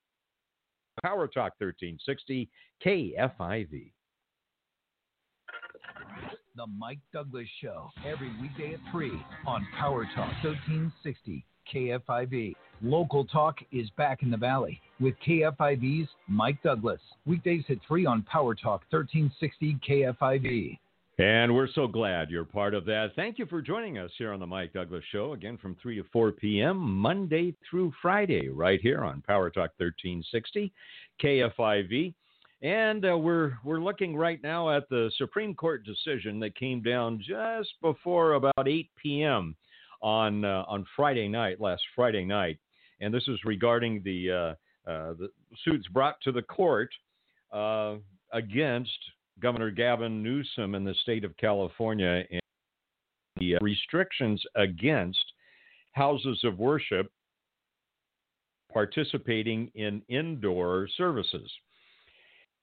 Power 1.02 1.28
Talk 1.28 1.52
1360 1.58 2.48
KFIV. 2.84 3.92
The 6.56 6.66
Mike 6.66 6.98
Douglass 7.12 7.46
Show, 7.62 7.90
every 8.04 8.30
weekday 8.40 8.74
at 8.74 8.80
3 8.92 9.12
on 9.46 9.66
Power 9.78 10.04
Talk 10.16 10.32
1360 10.42 11.44
KFIV. 11.72 12.54
Local 12.82 13.24
talk 13.24 13.58
is 13.72 13.88
back 13.90 14.22
in 14.22 14.30
the 14.30 14.36
Valley 14.36 14.80
with 14.98 15.14
KFIV's 15.26 16.08
Mike 16.28 16.62
Douglass. 16.62 17.00
Weekdays 17.26 17.64
at 17.68 17.78
3 17.86 18.06
on 18.06 18.22
Power 18.22 18.54
Talk 18.54 18.82
1360 18.90 19.78
KFIV. 19.88 20.78
And 21.20 21.54
we're 21.54 21.68
so 21.74 21.86
glad 21.86 22.30
you're 22.30 22.46
part 22.46 22.72
of 22.72 22.86
that. 22.86 23.08
Thank 23.14 23.38
you 23.38 23.44
for 23.44 23.60
joining 23.60 23.98
us 23.98 24.10
here 24.16 24.32
on 24.32 24.40
the 24.40 24.46
Mike 24.46 24.72
Douglass 24.72 25.04
Show, 25.12 25.34
again 25.34 25.58
from 25.58 25.76
3 25.82 25.96
to 25.96 26.04
4 26.10 26.32
p.m., 26.32 26.78
Monday 26.78 27.54
through 27.68 27.92
Friday, 28.00 28.48
right 28.48 28.80
here 28.80 29.04
on 29.04 29.20
Power 29.26 29.50
Talk 29.50 29.72
1360, 29.76 30.72
KFIV. 31.22 32.14
And 32.62 33.04
uh, 33.04 33.18
we're, 33.18 33.52
we're 33.64 33.82
looking 33.82 34.16
right 34.16 34.42
now 34.42 34.74
at 34.74 34.88
the 34.88 35.10
Supreme 35.18 35.54
Court 35.54 35.84
decision 35.84 36.40
that 36.40 36.56
came 36.56 36.80
down 36.80 37.18
just 37.18 37.68
before 37.82 38.32
about 38.32 38.66
8 38.66 38.88
p.m. 38.96 39.54
on, 40.00 40.46
uh, 40.46 40.64
on 40.68 40.86
Friday 40.96 41.28
night, 41.28 41.60
last 41.60 41.82
Friday 41.94 42.24
night. 42.24 42.58
And 43.02 43.12
this 43.12 43.28
is 43.28 43.38
regarding 43.44 44.00
the, 44.04 44.30
uh, 44.30 44.90
uh 44.90 45.12
the 45.18 45.28
suits 45.66 45.86
brought 45.88 46.18
to 46.22 46.32
the 46.32 46.40
court 46.40 46.88
uh, 47.52 47.96
against 48.32 48.98
Governor 49.40 49.70
Gavin 49.70 50.22
Newsom 50.22 50.74
in 50.74 50.84
the 50.84 50.94
state 51.02 51.24
of 51.24 51.36
California 51.36 52.24
and 52.30 52.40
the 53.38 53.56
restrictions 53.60 54.42
against 54.54 55.24
houses 55.92 56.40
of 56.44 56.58
worship 56.58 57.10
participating 58.72 59.70
in 59.74 60.02
indoor 60.08 60.88
services. 60.96 61.50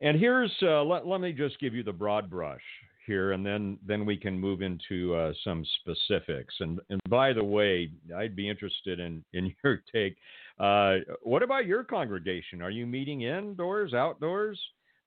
And 0.02 0.20
here's 0.20 0.52
uh, 0.62 0.84
let, 0.84 1.08
let 1.08 1.22
me 1.22 1.32
just 1.32 1.60
give 1.60 1.74
you 1.74 1.84
the 1.84 1.92
broad 1.92 2.30
brush 2.30 2.62
here, 3.06 3.32
and 3.32 3.44
then 3.44 3.80
then 3.86 4.06
we 4.06 4.16
can 4.16 4.40
move 4.40 4.62
into 4.62 5.16
uh, 5.16 5.34
some 5.44 5.66
specifics. 5.80 6.54
And 6.60 6.80
and 6.90 7.00
by 7.10 7.34
the 7.34 7.44
way, 7.44 7.90
I'd 8.16 8.36
be 8.36 8.48
interested 8.48 9.00
in 9.00 9.24
in 9.34 9.56
your 9.64 9.82
take. 9.92 10.16
Uh, 10.60 10.98
what 11.24 11.42
about 11.42 11.66
your 11.66 11.84
congregation? 11.84 12.62
Are 12.62 12.70
you 12.70 12.86
meeting 12.86 13.22
indoors, 13.22 13.94
outdoors? 13.94 14.60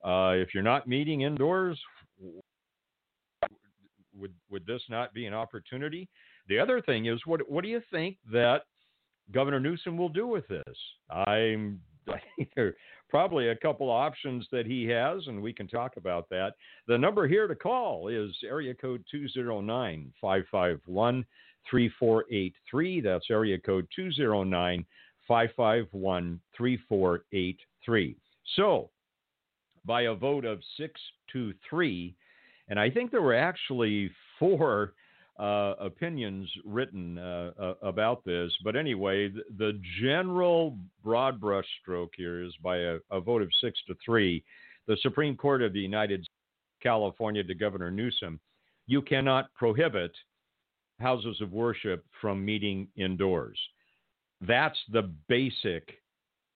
Uh, 0.05 0.33
if 0.35 0.55
you're 0.55 0.63
not 0.63 0.89
meeting 0.89 1.23
indoors, 1.23 1.79
would 4.19 4.35
would 4.51 4.67
this 4.67 4.83
not 4.89 5.13
be 5.15 5.27
an 5.27 5.35
opportunity? 5.35 6.09
The 6.49 6.59
other 6.59 6.81
thing 6.81 7.07
is, 7.07 7.21
what 7.27 7.49
what 7.51 7.65
do 7.65 7.71
you 7.71 7.83
think 7.91 8.17
that 8.33 8.63
Governor 9.33 9.61
Newsom 9.61 9.97
will 9.97 10.09
do 10.09 10.27
with 10.27 10.47
this? 10.49 10.77
I'm 11.11 11.81
probably 13.09 13.49
a 13.49 13.57
couple 13.57 13.91
options 13.91 14.47
that 14.53 14.67
he 14.67 14.87
has, 14.87 15.27
and 15.27 15.43
we 15.43 15.53
can 15.53 15.69
talk 15.69 15.97
about 15.97 16.29
that. 16.31 16.53
The 16.87 16.99
number 16.99 17.27
here 17.27 17.47
to 17.47 17.55
call 17.55 18.09
is 18.09 18.31
area 18.45 18.75
code 18.75 19.05
209 19.11 20.13
551 20.21 21.25
3483. 21.71 23.01
That's 23.01 23.27
area 23.31 23.59
code 23.59 23.87
209 23.95 24.87
551 25.29 26.41
3483. 26.57 28.17
So, 28.57 28.91
by 29.85 30.03
a 30.03 30.15
vote 30.15 30.45
of 30.45 30.61
six 30.77 31.01
to 31.33 31.53
three. 31.69 32.15
And 32.69 32.79
I 32.79 32.91
think 32.91 33.11
there 33.11 33.23
were 33.23 33.35
actually 33.35 34.11
four 34.39 34.95
uh, 35.39 35.75
opinions 35.81 36.51
written 36.65 37.17
uh, 37.19 37.51
uh, 37.59 37.75
about 37.83 38.25
this. 38.25 38.53
But 38.63 38.77
anyway, 38.77 39.29
the, 39.29 39.43
the, 39.57 39.81
general 40.03 40.77
broad 41.03 41.41
brush 41.41 41.65
stroke 41.81 42.13
here 42.15 42.43
is 42.43 42.53
by 42.63 42.77
a, 42.77 42.99
a, 43.11 43.21
vote 43.21 43.41
of 43.41 43.49
six 43.59 43.79
to 43.87 43.97
three. 44.05 44.45
The 44.87 44.99
Supreme 45.01 45.37
Court 45.37 45.63
of 45.63 45.73
the 45.73 45.81
United 45.81 46.21
States, 46.21 46.35
California 46.83 47.43
to 47.45 47.55
Governor 47.55 47.91
Newsom, 47.91 48.41
you 48.87 49.01
cannot 49.01 49.53
prohibit 49.55 50.13
houses 50.99 51.41
of 51.41 51.53
worship 51.53 52.05
from 52.21 52.45
meeting 52.45 52.89
indoors. 52.97 53.59
That's 54.41 54.79
the 54.93 55.11
basic 55.29 56.03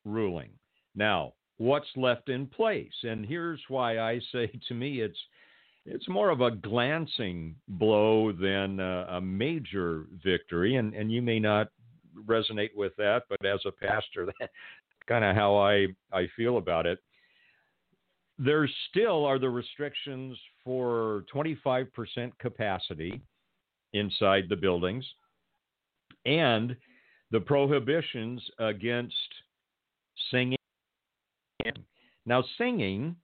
ruling. 0.04 0.50
Now, 0.94 1.32
what's 1.58 1.88
left 1.96 2.28
in 2.28 2.46
place. 2.46 2.92
And 3.02 3.24
here's 3.24 3.60
why 3.68 3.98
I 3.98 4.20
say 4.32 4.50
to 4.68 4.74
me 4.74 5.00
it's 5.00 5.18
it's 5.86 6.08
more 6.08 6.30
of 6.30 6.40
a 6.40 6.50
glancing 6.50 7.54
blow 7.68 8.32
than 8.32 8.80
a, 8.80 9.06
a 9.10 9.20
major 9.20 10.06
victory. 10.24 10.76
And, 10.76 10.94
and 10.94 11.12
you 11.12 11.20
may 11.20 11.38
not 11.38 11.68
resonate 12.26 12.74
with 12.74 12.96
that, 12.96 13.24
but 13.28 13.44
as 13.44 13.60
a 13.66 13.70
pastor, 13.70 14.26
that's 14.40 14.52
kind 15.06 15.24
of 15.24 15.36
how 15.36 15.56
I, 15.56 15.88
I 16.10 16.26
feel 16.36 16.56
about 16.56 16.86
it. 16.86 17.00
There 18.38 18.68
still 18.90 19.26
are 19.26 19.38
the 19.38 19.50
restrictions 19.50 20.38
for 20.64 21.24
25% 21.32 21.86
capacity 22.38 23.20
inside 23.92 24.44
the 24.48 24.56
buildings 24.56 25.04
and 26.24 26.74
the 27.30 27.40
prohibitions 27.40 28.42
against 28.58 29.14
singing 30.30 30.56
now, 32.26 32.44
singing 32.58 33.16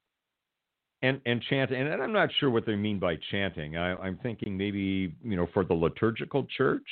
and, 1.02 1.20
and 1.24 1.42
chanting, 1.48 1.80
and 1.80 2.02
I'm 2.02 2.12
not 2.12 2.28
sure 2.38 2.50
what 2.50 2.66
they 2.66 2.76
mean 2.76 2.98
by 2.98 3.16
chanting. 3.30 3.76
I, 3.76 4.06
am 4.06 4.18
thinking 4.22 4.56
maybe, 4.56 5.14
you 5.22 5.36
know, 5.36 5.48
for 5.54 5.64
the 5.64 5.74
liturgical 5.74 6.46
church, 6.56 6.86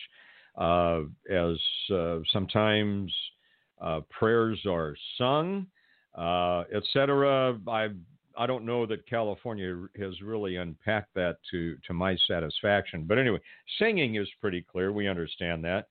uh, 0.56 1.02
as 1.30 1.56
uh, 1.92 2.18
sometimes 2.32 3.12
uh, 3.80 4.00
prayers 4.10 4.60
are 4.66 4.96
sung, 5.18 5.66
uh, 6.16 6.64
etc. 6.74 7.58
I 7.68 7.88
I 8.36 8.46
don't 8.46 8.64
know 8.64 8.86
that 8.86 9.06
California 9.08 9.88
has 9.98 10.22
really 10.22 10.56
unpacked 10.56 11.14
that 11.14 11.36
to 11.50 11.76
to 11.86 11.92
my 11.92 12.16
satisfaction. 12.26 13.04
But 13.06 13.18
anyway, 13.18 13.40
singing 13.78 14.16
is 14.16 14.28
pretty 14.40 14.62
clear. 14.62 14.92
We 14.92 15.06
understand 15.06 15.64
that. 15.64 15.86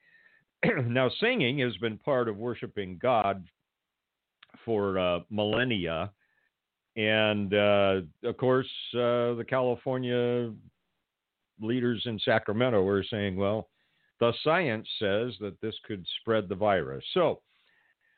now, 0.88 1.10
singing 1.20 1.60
has 1.60 1.76
been 1.78 1.98
part 1.98 2.28
of 2.28 2.38
worshiping 2.38 2.98
God 3.02 3.48
for 4.68 5.00
uh, 5.00 5.20
millennia. 5.32 6.12
And 6.98 7.54
uh, 7.54 8.02
of 8.26 8.38
course, 8.38 8.68
uh, 8.94 9.34
the 9.34 9.46
California 9.48 10.52
leaders 11.62 12.04
in 12.06 12.20
Sacramento 12.20 12.84
were 12.84 13.06
saying, 13.10 13.38
well, 13.38 13.70
the 14.20 14.34
science 14.44 14.88
says 15.00 15.34
that 15.40 15.56
this 15.62 15.76
could 15.88 16.06
spread 16.20 16.50
the 16.50 16.56
virus. 16.56 17.04
So, 17.14 17.40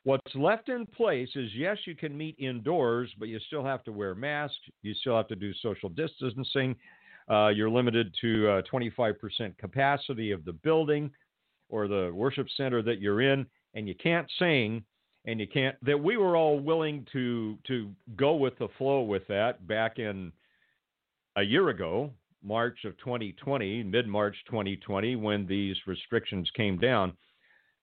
what's 0.04 0.34
left 0.34 0.70
in 0.70 0.86
place 0.88 1.30
is 1.36 1.52
yes, 1.54 1.78
you 1.86 1.96
can 1.96 2.18
meet 2.18 2.36
indoors, 2.40 3.12
but 3.20 3.28
you 3.28 3.40
still 3.48 3.64
have 3.64 3.84
to 3.84 3.92
wear 3.92 4.16
masks. 4.16 4.58
You 4.82 4.94
still 4.96 5.16
have 5.16 5.28
to 5.28 5.36
do 5.36 5.54
social 5.62 5.90
distancing. 5.90 6.76
Uh, 7.30 7.50
you're 7.50 7.70
limited 7.70 8.16
to 8.22 8.50
uh, 8.50 8.62
25% 8.74 9.56
capacity 9.60 10.32
of 10.32 10.44
the 10.46 10.54
building 10.54 11.12
or 11.70 11.88
the 11.88 12.10
worship 12.12 12.48
center 12.58 12.82
that 12.82 13.00
you're 13.00 13.22
in, 13.22 13.46
and 13.76 13.88
you 13.88 13.94
can't 13.94 14.28
sing 14.40 14.84
and 15.26 15.40
you 15.40 15.48
can't 15.48 15.76
that 15.84 16.02
we 16.02 16.18
were 16.18 16.36
all 16.36 16.60
willing 16.60 17.06
to 17.12 17.58
to 17.68 17.90
go 18.16 18.36
with 18.36 18.58
the 18.58 18.68
flow 18.78 19.02
with 19.02 19.26
that 19.28 19.66
back 19.68 20.00
in 20.00 20.32
a 21.36 21.44
year 21.44 21.70
ago 21.70 22.12
march 22.44 22.86
of 22.86 22.98
2020 23.00 23.84
mid-march 23.84 24.36
2020 24.46 25.16
when 25.18 25.46
these 25.46 25.76
restrictions 25.88 26.50
came 26.56 26.78
down. 26.78 27.14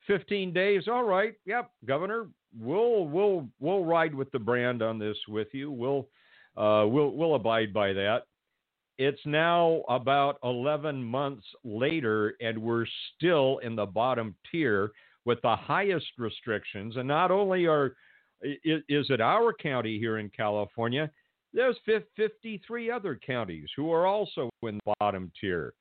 15 0.06 0.52
days 0.52 0.84
all 0.88 1.04
right 1.04 1.34
yep 1.44 1.70
governor 1.84 2.28
we'll 2.60 3.06
we'll 3.06 3.46
we'll 3.60 3.84
ride 3.84 4.14
with 4.14 4.30
the 4.32 4.38
brand 4.38 4.82
on 4.82 4.98
this 4.98 5.16
with 5.28 5.48
you. 5.52 5.70
We'll 5.70 6.08
uh, 6.56 6.86
we'll 6.86 7.10
we'll 7.10 7.34
abide 7.34 7.72
by 7.72 7.92
that. 7.92 8.22
It's 8.98 9.20
now 9.26 9.82
about 9.90 10.38
11 10.42 11.02
months 11.04 11.44
later 11.64 12.34
and 12.40 12.56
we're 12.56 12.86
still 13.14 13.58
in 13.58 13.76
the 13.76 13.84
bottom 13.84 14.34
tier 14.50 14.92
with 15.26 15.42
the 15.42 15.56
highest 15.56 16.06
restrictions. 16.16 16.96
And 16.96 17.06
not 17.06 17.30
only 17.30 17.66
are 17.66 17.94
is 18.42 19.10
it 19.10 19.20
our 19.20 19.52
county 19.52 19.98
here 19.98 20.18
in 20.18 20.30
California, 20.30 21.10
There's 21.52 21.78
53 22.16 22.90
other 22.90 23.18
counties 23.26 23.68
who 23.76 23.90
are 23.90 24.06
also 24.06 24.50
in 24.62 24.76
the 24.76 24.92
bottom 25.00 25.32
tier, 25.40 25.72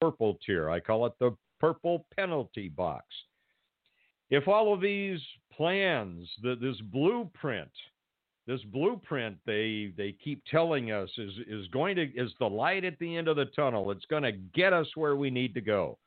purple 0.00 0.38
tier. 0.44 0.70
I 0.70 0.78
call 0.78 1.06
it 1.06 1.14
the 1.18 1.34
purple 1.58 2.06
penalty 2.16 2.68
box. 2.68 3.06
If 4.30 4.46
all 4.46 4.72
of 4.74 4.80
these 4.80 5.20
plans, 5.52 6.28
the, 6.42 6.54
this 6.54 6.80
blueprint, 6.92 7.70
this 8.46 8.62
blueprint 8.64 9.36
they 9.46 9.92
they 9.96 10.12
keep 10.24 10.42
telling 10.50 10.90
us 10.90 11.10
is 11.16 11.32
is 11.46 11.66
going 11.68 11.96
to 11.96 12.02
is 12.02 12.32
the 12.38 12.46
light 12.46 12.84
at 12.84 12.98
the 12.98 13.16
end 13.16 13.28
of 13.28 13.36
the 13.36 13.46
tunnel. 13.46 13.90
It's 13.90 14.06
going 14.06 14.24
to 14.24 14.32
get 14.32 14.72
us 14.72 14.88
where 14.96 15.16
we 15.16 15.30
need 15.30 15.54
to 15.54 15.60
go. 15.60 15.98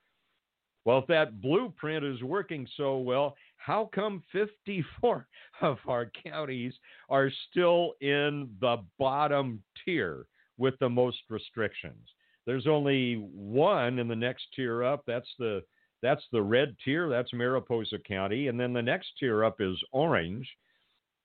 Well, 0.86 1.00
if 1.00 1.08
that 1.08 1.42
blueprint 1.42 2.06
is 2.06 2.22
working 2.22 2.68
so 2.77 3.00
well, 3.00 3.36
how 3.58 3.89
come 3.94 4.24
54 4.32 5.27
of 5.62 5.77
our 5.88 6.12
counties 6.25 6.74
are 7.10 7.32
still 7.50 7.94
in 8.01 8.50
the 8.62 8.77
bottom 9.00 9.62
tier 9.84 10.27
with 10.58 10.75
the 10.80 10.89
most 10.89 11.18
restrictions? 11.30 12.08
There's 12.46 12.68
only 12.68 13.15
one 13.34 13.98
in 13.98 14.08
the 14.08 14.15
next 14.15 14.44
tier 14.56 14.84
up. 14.84 15.04
That's 15.08 15.30
the 15.39 15.63
that's 16.01 16.24
the 16.32 16.42
red 16.42 16.75
tier. 16.86 17.10
That's 17.10 17.34
Mariposa 17.34 17.98
County, 18.08 18.48
and 18.48 18.60
then 18.60 18.74
the 18.74 18.82
next 18.82 19.08
tier 19.20 19.44
up 19.44 19.60
is 19.60 19.82
orange. 19.92 20.48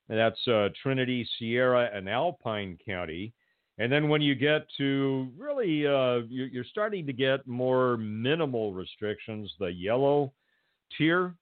That's 0.09 0.49
uh, 0.49 0.71
Trinity, 0.83 1.29
Sierra, 1.39 1.91
and 1.93 2.09
Alpine 2.09 2.79
County. 2.87 3.35
And 3.81 3.91
then 3.91 4.11
when 4.11 4.21
you 4.21 4.35
get 4.35 4.67
to 4.77 5.31
really, 5.39 5.87
uh, 5.87 6.27
you're 6.29 6.67
starting 6.71 7.07
to 7.07 7.15
get 7.15 7.47
more 7.47 7.97
minimal 7.97 8.75
restrictions. 8.75 9.51
The 9.59 9.73
yellow 9.73 10.35
tier, 10.99 11.35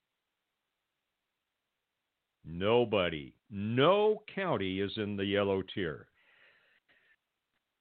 nobody, 2.47 3.35
no 3.51 4.23
county 4.33 4.79
is 4.79 4.93
in 4.99 5.17
the 5.17 5.25
yellow 5.25 5.65
tier. 5.75 6.07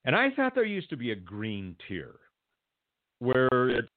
And 0.05 0.15
I 0.15 0.31
thought 0.31 0.55
there 0.55 0.65
used 0.65 0.89
to 0.89 0.97
be 0.97 1.11
a 1.11 1.15
green 1.15 1.75
tier 1.87 2.15
where 3.19 3.69
it's 3.69 3.87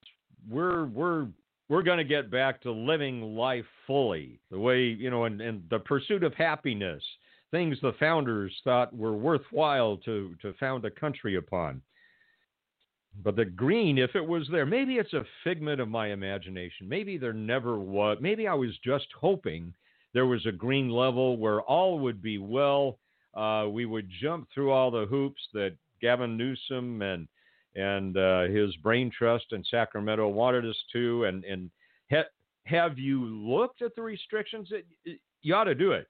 we're 0.47 0.85
we're 0.85 1.25
we're 1.69 1.81
going 1.81 1.97
to 1.97 2.03
get 2.03 2.29
back 2.29 2.61
to 2.61 2.71
living 2.71 3.35
life 3.35 3.65
fully, 3.87 4.39
the 4.51 4.59
way 4.59 4.83
you 4.83 5.09
know, 5.09 5.23
and, 5.23 5.41
and 5.41 5.63
the 5.71 5.79
pursuit 5.79 6.23
of 6.23 6.35
happiness 6.35 7.01
things 7.51 7.77
the 7.81 7.93
founders 7.99 8.53
thought 8.63 8.95
were 8.95 9.13
worthwhile 9.13 9.97
to, 9.97 10.35
to 10.41 10.53
found 10.53 10.85
a 10.85 10.91
country 10.91 11.35
upon. 11.35 11.81
But 13.23 13.35
the 13.35 13.45
green, 13.45 13.97
if 13.97 14.15
it 14.15 14.25
was 14.25 14.47
there, 14.49 14.65
maybe 14.65 14.95
it's 14.95 15.13
a 15.13 15.25
figment 15.43 15.81
of 15.81 15.89
my 15.89 16.11
imagination. 16.11 16.87
Maybe 16.87 17.17
there 17.17 17.33
never 17.33 17.77
was. 17.77 18.17
Maybe 18.21 18.47
I 18.47 18.53
was 18.53 18.77
just 18.83 19.07
hoping 19.19 19.73
there 20.13 20.25
was 20.25 20.45
a 20.45 20.51
green 20.51 20.89
level 20.89 21.37
where 21.37 21.61
all 21.61 21.99
would 21.99 22.21
be 22.21 22.37
well. 22.37 22.99
Uh, 23.33 23.67
we 23.69 23.85
would 23.85 24.09
jump 24.21 24.47
through 24.53 24.71
all 24.71 24.91
the 24.91 25.05
hoops 25.05 25.41
that 25.53 25.75
Gavin 26.01 26.37
Newsom 26.37 27.01
and 27.01 27.27
and 27.73 28.17
uh, 28.17 28.43
his 28.43 28.75
brain 28.77 29.09
trust 29.09 29.45
in 29.51 29.63
Sacramento 29.63 30.27
wanted 30.27 30.65
us 30.65 30.77
to. 30.93 31.25
And 31.25 31.43
and 31.43 31.69
ha- 32.11 32.23
have 32.65 32.97
you 32.97 33.25
looked 33.25 33.81
at 33.81 33.95
the 33.95 34.01
restrictions? 34.01 34.69
It, 34.71 35.19
you 35.41 35.53
ought 35.53 35.65
to 35.65 35.75
do 35.75 35.91
it 35.91 36.07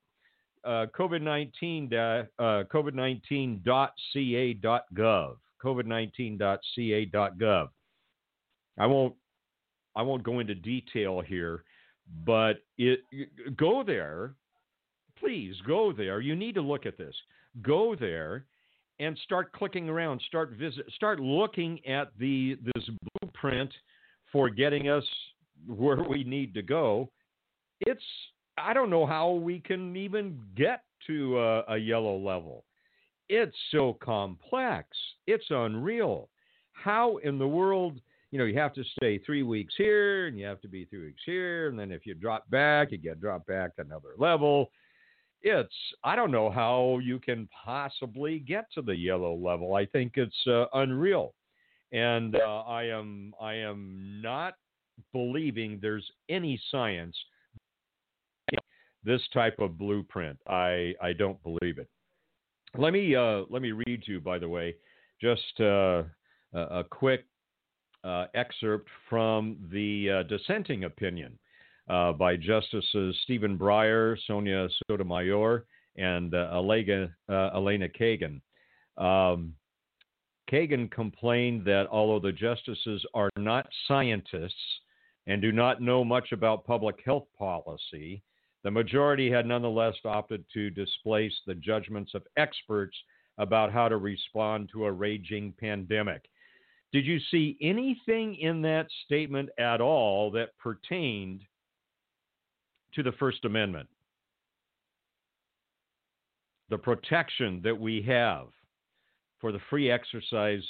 uh, 0.63 0.85
COVID-19 0.97 1.93
uh, 1.93 2.23
COVID-19.ca.gov. 2.39 5.35
COVID-19.ca.gov. 5.63 7.69
I 8.77 8.85
won't 8.85 9.15
I 9.95 10.01
won't 10.01 10.23
go 10.23 10.39
into 10.39 10.55
detail 10.55 11.21
here, 11.21 11.63
but 12.25 12.63
it 12.77 13.01
go 13.57 13.83
there. 13.83 14.35
Please 15.19 15.55
go 15.67 15.93
there. 15.93 16.21
You 16.21 16.35
need 16.35 16.55
to 16.55 16.61
look 16.61 16.85
at 16.85 16.97
this. 16.97 17.15
Go 17.61 17.95
there 17.99 18.45
and 18.99 19.17
start 19.23 19.51
clicking 19.51 19.89
around. 19.89 20.21
Start 20.27 20.51
visit. 20.51 20.85
Start 20.95 21.19
looking 21.19 21.85
at 21.85 22.11
the 22.17 22.57
this 22.73 22.89
blueprint 23.19 23.71
for 24.31 24.49
getting 24.49 24.89
us 24.89 25.03
where 25.67 26.03
we 26.03 26.23
need 26.23 26.53
to 26.53 26.61
go. 26.61 27.09
It's 27.81 28.01
I 28.57 28.73
don't 28.73 28.89
know 28.89 29.05
how 29.05 29.31
we 29.31 29.59
can 29.59 29.95
even 29.95 30.39
get 30.55 30.83
to 31.07 31.39
a, 31.39 31.63
a 31.69 31.77
yellow 31.77 32.17
level. 32.17 32.65
It's 33.29 33.55
so 33.71 33.97
complex. 34.03 34.87
It's 35.25 35.45
unreal. 35.49 36.29
How 36.73 37.17
in 37.17 37.37
the 37.37 37.47
world, 37.47 37.99
you 38.31 38.39
know, 38.39 38.45
you 38.45 38.57
have 38.57 38.73
to 38.73 38.83
stay 38.97 39.17
three 39.19 39.43
weeks 39.43 39.73
here 39.77 40.27
and 40.27 40.37
you 40.37 40.45
have 40.45 40.61
to 40.61 40.67
be 40.67 40.85
three 40.85 41.05
weeks 41.05 41.21
here. 41.25 41.69
And 41.69 41.79
then 41.79 41.91
if 41.91 42.05
you 42.05 42.13
drop 42.13 42.49
back, 42.49 42.91
you 42.91 42.97
get 42.97 43.21
dropped 43.21 43.47
back 43.47 43.71
another 43.77 44.09
level. 44.17 44.71
It's, 45.41 45.73
I 46.03 46.15
don't 46.15 46.31
know 46.31 46.49
how 46.51 46.99
you 47.01 47.19
can 47.19 47.47
possibly 47.65 48.39
get 48.39 48.65
to 48.73 48.81
the 48.81 48.95
yellow 48.95 49.35
level. 49.35 49.75
I 49.75 49.85
think 49.85 50.13
it's 50.15 50.47
uh, 50.47 50.65
unreal. 50.73 51.33
And 51.91 52.35
uh, 52.35 52.61
I 52.61 52.83
am, 52.83 53.33
I 53.41 53.55
am 53.55 54.21
not 54.21 54.53
believing 55.13 55.79
there's 55.81 56.09
any 56.29 56.61
science 56.69 57.17
this 59.03 59.21
type 59.33 59.59
of 59.59 59.77
blueprint. 59.77 60.37
I, 60.47 60.93
I 61.01 61.13
don't 61.13 61.41
believe 61.43 61.77
it. 61.77 61.89
Let 62.77 62.93
me 62.93 63.15
uh, 63.15 63.41
let 63.49 63.61
me 63.61 63.73
read 63.73 64.03
you, 64.05 64.21
by 64.21 64.39
the 64.39 64.47
way, 64.47 64.75
just 65.19 65.59
uh, 65.59 66.03
a 66.53 66.85
quick 66.89 67.25
uh, 68.03 68.25
excerpt 68.33 68.89
from 69.09 69.57
the 69.71 70.09
uh, 70.09 70.23
dissenting 70.23 70.85
opinion 70.85 71.37
uh, 71.89 72.13
by 72.13 72.35
Justices 72.35 73.15
Stephen 73.23 73.57
Breyer, 73.57 74.17
Sonia 74.25 74.67
Sotomayor, 74.87 75.65
and 75.97 76.33
uh, 76.33 76.49
Elena, 76.53 77.09
Elena 77.29 77.87
Kagan. 77.89 78.41
Um, 78.97 79.53
Kagan 80.51 80.89
complained 80.91 81.65
that 81.65 81.87
although 81.91 82.19
the 82.19 82.31
justices 82.31 83.05
are 83.13 83.29
not 83.37 83.67
scientists 83.87 84.53
and 85.27 85.41
do 85.41 85.51
not 85.51 85.81
know 85.81 86.03
much 86.03 86.31
about 86.31 86.65
public 86.65 86.97
health 87.05 87.27
policy, 87.37 88.23
the 88.63 88.71
majority 88.71 89.31
had 89.31 89.45
nonetheless 89.45 89.95
opted 90.05 90.45
to 90.53 90.69
displace 90.69 91.33
the 91.45 91.55
judgments 91.55 92.13
of 92.13 92.23
experts 92.37 92.95
about 93.37 93.71
how 93.71 93.87
to 93.87 93.97
respond 93.97 94.69
to 94.71 94.85
a 94.85 94.91
raging 94.91 95.53
pandemic. 95.59 96.29
Did 96.91 97.05
you 97.05 97.19
see 97.31 97.57
anything 97.61 98.35
in 98.35 98.61
that 98.63 98.87
statement 99.05 99.49
at 99.57 99.81
all 99.81 100.29
that 100.31 100.57
pertained 100.59 101.41
to 102.93 103.01
the 103.01 103.13
First 103.13 103.45
Amendment? 103.45 103.87
The 106.69 106.77
protection 106.77 107.61
that 107.63 107.77
we 107.77 108.01
have 108.03 108.47
for 109.39 109.51
the 109.51 109.61
free 109.69 109.89
exercise 109.89 110.63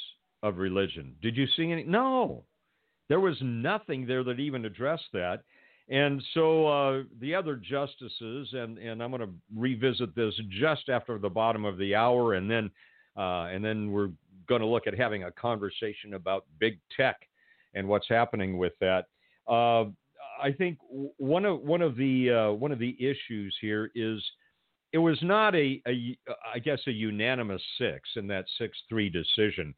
of 0.43 0.57
religion. 0.57 1.15
Did 1.21 1.35
you 1.35 1.45
see 1.55 1.71
any? 1.71 1.83
No. 1.83 2.45
There 3.09 3.19
was 3.19 3.37
nothing 3.41 4.07
there 4.07 4.23
that 4.23 4.39
even 4.39 4.65
addressed 4.65 5.09
that. 5.13 5.43
And 5.91 6.23
so 6.33 6.67
uh, 6.67 7.03
the 7.19 7.35
other 7.35 7.57
justices, 7.57 8.49
and, 8.53 8.77
and 8.77 9.03
I'm 9.03 9.11
going 9.11 9.21
to 9.21 9.33
revisit 9.53 10.15
this 10.15 10.33
just 10.49 10.87
after 10.87 11.19
the 11.19 11.29
bottom 11.29 11.65
of 11.65 11.77
the 11.77 11.93
hour, 11.95 12.35
and 12.35 12.49
then 12.49 12.71
uh, 13.17 13.47
and 13.51 13.63
then 13.63 13.91
we're 13.91 14.11
going 14.47 14.61
to 14.61 14.67
look 14.67 14.87
at 14.87 14.97
having 14.97 15.25
a 15.25 15.31
conversation 15.31 16.13
about 16.13 16.45
big 16.59 16.79
tech 16.95 17.17
and 17.73 17.85
what's 17.85 18.07
happening 18.07 18.57
with 18.57 18.71
that. 18.79 19.07
Uh, 19.49 19.85
I 20.41 20.53
think 20.57 20.77
one 20.81 21.43
of 21.43 21.59
one 21.59 21.81
of 21.81 21.97
the 21.97 22.31
uh, 22.31 22.51
one 22.53 22.71
of 22.71 22.79
the 22.79 22.95
issues 22.97 23.53
here 23.59 23.91
is 23.93 24.23
it 24.93 24.97
was 24.97 25.19
not 25.21 25.55
a, 25.55 25.81
a 25.87 26.17
I 26.53 26.59
guess 26.59 26.79
a 26.87 26.91
unanimous 26.91 27.61
six 27.77 28.09
in 28.15 28.27
that 28.27 28.45
six 28.57 28.77
three 28.87 29.09
decision. 29.09 29.75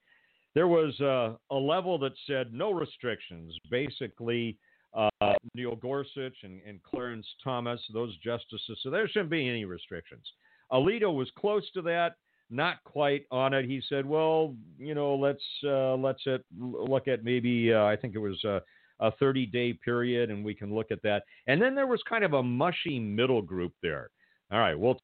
There 0.53 0.67
was 0.67 0.99
a, 0.99 1.39
a 1.49 1.57
level 1.57 1.97
that 1.99 2.13
said 2.27 2.53
no 2.53 2.71
restrictions, 2.71 3.57
basically 3.71 4.59
uh, 4.93 5.33
Neil 5.55 5.75
Gorsuch 5.75 6.35
and, 6.43 6.61
and, 6.67 6.81
Clarence 6.83 7.25
Thomas, 7.43 7.81
those 7.93 8.15
justices. 8.17 8.77
So 8.83 8.89
there 8.89 9.07
shouldn't 9.07 9.31
be 9.31 9.47
any 9.47 9.65
restrictions. 9.65 10.23
Alito 10.71 11.13
was 11.13 11.29
close 11.37 11.69
to 11.71 11.81
that, 11.83 12.15
not 12.49 12.83
quite 12.83 13.25
on 13.31 13.53
it. 13.53 13.65
He 13.65 13.81
said, 13.89 14.05
"Well, 14.05 14.55
you 14.77 14.93
know, 14.93 15.15
let's 15.15 15.43
uh, 15.65 15.95
let's 15.95 16.23
look 16.57 17.07
at 17.07 17.23
maybe 17.23 17.73
uh, 17.73 17.85
I 17.85 17.95
think 17.95 18.15
it 18.15 18.19
was 18.19 18.41
a, 18.43 18.61
a 18.99 19.11
30 19.11 19.47
day 19.47 19.73
period, 19.73 20.29
and 20.29 20.43
we 20.43 20.53
can 20.53 20.73
look 20.73 20.91
at 20.91 21.01
that." 21.03 21.23
And 21.47 21.61
then 21.61 21.75
there 21.75 21.87
was 21.87 22.01
kind 22.07 22.23
of 22.23 22.33
a 22.33 22.43
mushy 22.43 22.99
middle 22.99 23.41
group 23.41 23.73
there. 23.81 24.09
All 24.51 24.59
right, 24.59 24.77
we'll 24.77 24.99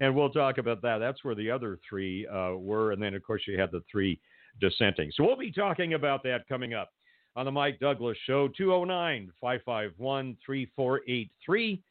and 0.00 0.14
we'll 0.14 0.30
talk 0.30 0.58
about 0.58 0.82
that. 0.82 0.98
That's 0.98 1.24
where 1.24 1.34
the 1.34 1.50
other 1.50 1.78
three 1.88 2.26
uh, 2.26 2.52
were, 2.56 2.92
and 2.92 3.02
then 3.02 3.14
of 3.14 3.22
course 3.22 3.42
you 3.46 3.58
had 3.58 3.72
the 3.72 3.82
three 3.90 4.20
dissenting. 4.60 5.10
So 5.14 5.24
we'll 5.24 5.36
be 5.36 5.52
talking 5.52 5.94
about 5.94 6.22
that 6.24 6.46
coming 6.48 6.74
up 6.74 6.90
on 7.36 7.46
the 7.46 7.50
Mike 7.50 7.78
Douglass 7.80 8.18
Show, 8.26 8.48
209 8.48 9.32
551 9.40 10.36
3483 10.44 11.82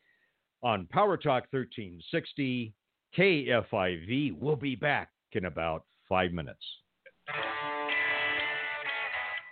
on 0.64 0.86
Power 0.88 1.18
Talk 1.18 1.46
1360 1.52 2.74
KFIV. 3.18 4.38
We'll 4.40 4.56
be 4.56 4.76
back 4.76 5.10
in 5.34 5.46
about 5.46 5.84
five 6.08 6.32
minutes. 6.32 6.64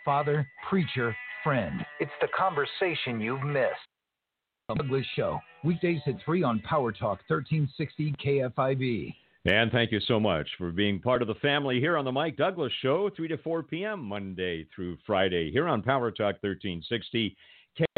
Father, 0.05 0.47
preacher, 0.69 1.15
friend. 1.43 1.85
It's 1.99 2.11
the 2.21 2.27
conversation 2.35 3.19
you've 3.19 3.43
missed. 3.43 3.75
The 4.69 4.75
Douglass 4.75 5.05
Show, 5.15 5.39
weekdays 5.63 6.01
at 6.05 6.15
3 6.23 6.43
on 6.43 6.59
Power 6.59 6.91
Talk 6.91 7.19
1360 7.27 8.13
KFIV. 8.23 9.13
And 9.49 9.71
thank 9.71 9.91
you 9.91 9.99
so 10.01 10.19
much 10.19 10.47
for 10.59 10.69
being 10.71 10.99
part 10.99 11.23
of 11.23 11.27
the 11.27 11.33
family 11.35 11.79
here 11.79 11.97
on 11.97 12.05
the 12.05 12.11
Mike 12.11 12.37
Douglass 12.37 12.71
Show, 12.83 13.09
3 13.15 13.29
to 13.29 13.37
4 13.39 13.63
p.m. 13.63 13.99
Monday 13.99 14.67
through 14.75 14.95
Friday 15.07 15.49
here 15.51 15.67
on 15.67 15.81
Power 15.81 16.11
Talk 16.11 16.35
1360 16.43 17.35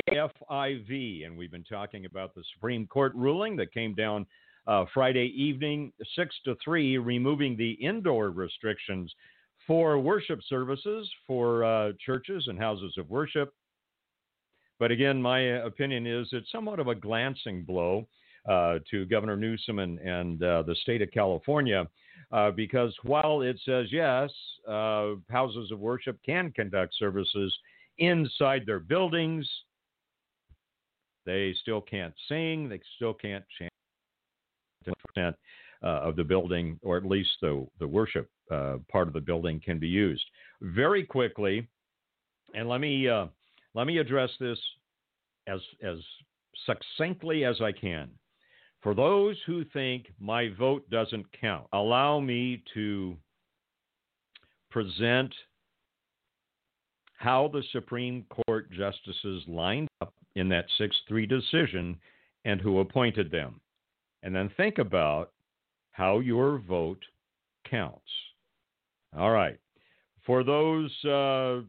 KFIV. 0.10 1.26
And 1.26 1.38
we've 1.38 1.52
been 1.52 1.66
talking 1.66 2.06
about 2.06 2.34
the 2.34 2.44
Supreme 2.54 2.88
Court 2.88 3.12
ruling 3.16 3.58
that 3.58 3.74
came 3.74 3.94
down 3.94 4.26
uh, 4.66 4.86
Friday 4.94 5.34
evening, 5.36 5.92
6 6.16 6.36
to 6.46 6.56
3, 6.64 7.00
removing 7.00 7.58
the 7.58 7.72
indoor 7.72 8.30
restrictions 8.30 9.14
for 9.68 10.00
worship 10.00 10.40
services 10.48 11.12
for 11.28 11.66
uh, 11.66 11.92
churches 12.04 12.46
and 12.48 12.58
houses 12.58 12.96
of 12.98 13.10
worship. 13.10 13.54
But 14.80 14.92
again, 14.92 15.22
my 15.22 15.40
opinion 15.40 16.08
is 16.08 16.30
it's 16.32 16.50
somewhat 16.50 16.80
of 16.80 16.88
a 16.88 16.96
glancing 16.96 17.64
blow 17.64 18.08
to 18.48 19.06
Governor 19.10 19.38
Newsom 19.38 19.80
and, 19.80 20.00
and 20.00 20.44
uh, 20.44 20.64
the 20.64 20.76
state 20.76 21.02
of 21.02 21.12
California. 21.12 21.88
Uh, 22.32 22.50
because 22.50 22.96
while 23.04 23.42
it 23.42 23.60
says 23.66 23.88
yes, 23.92 24.32
uh, 24.68 25.16
houses 25.30 25.70
of 25.72 25.80
worship 25.80 26.18
can 26.26 26.52
conduct 26.52 26.94
services 26.98 27.54
inside 27.98 28.64
their 28.66 28.80
buildings, 28.80 29.48
they 31.26 31.54
still 31.62 31.82
can't 31.82 32.14
sing, 32.30 32.70
they 32.70 32.80
still 32.96 33.14
can't 33.14 33.44
chant 33.58 33.72
10% 35.18 35.34
uh, 35.84 35.86
of 35.86 36.16
the 36.16 36.24
building, 36.24 36.80
or 36.82 36.96
at 36.96 37.06
least 37.06 37.32
the, 37.42 37.68
the 37.80 37.88
worship 37.88 38.30
uh, 38.50 38.78
part 38.90 39.08
of 39.08 39.14
the 39.14 39.20
building 39.20 39.62
can 39.64 39.78
be 39.78 39.88
used. 39.88 40.24
Very 40.62 41.04
quickly, 41.04 41.68
and 42.56 42.70
let 42.70 42.80
me, 42.80 43.10
let 43.74 43.88
me 43.88 43.98
address 43.98 44.30
this 44.40 44.58
as, 45.48 45.60
as 45.84 45.98
succinctly 46.66 47.44
as 47.44 47.60
I 47.62 47.72
can. 47.74 48.10
For 48.82 48.96
those 48.96 49.38
who 49.46 49.64
think 49.66 50.08
my 50.20 50.50
vote 50.58 50.90
doesn't 50.90 51.26
count, 51.40 51.68
allow 51.72 52.20
me 52.20 52.64
to 52.74 53.16
present 54.72 55.34
how 57.18 57.50
the 57.54 57.64
Supreme 57.72 58.26
Court 58.48 58.72
justices 58.72 59.44
lined 59.48 59.88
up 60.02 60.14
in 60.36 60.50
that 60.50 60.66
6 60.78 60.96
3 61.08 61.26
decision 61.28 61.96
and 62.46 62.60
who 62.60 62.80
appointed 62.80 63.30
them. 63.30 63.62
And 64.24 64.36
then 64.36 64.50
think 64.58 64.80
about 64.80 65.32
how 65.92 66.20
your 66.20 66.58
vote 66.58 67.04
counts. 67.70 68.02
All 69.16 69.32
right. 69.32 69.60
For 70.26 70.44
those 70.44 70.92
uh, 71.06 71.62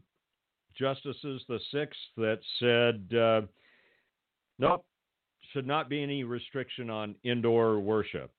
justices, 0.78 1.42
the 1.48 1.58
six 1.70 1.96
that 2.16 2.38
said, 2.58 3.18
uh, 3.18 3.42
nope, 4.58 4.84
should 5.52 5.66
not 5.66 5.88
be 5.88 6.02
any 6.02 6.24
restriction 6.24 6.90
on 6.90 7.14
indoor 7.24 7.80
worship. 7.80 8.30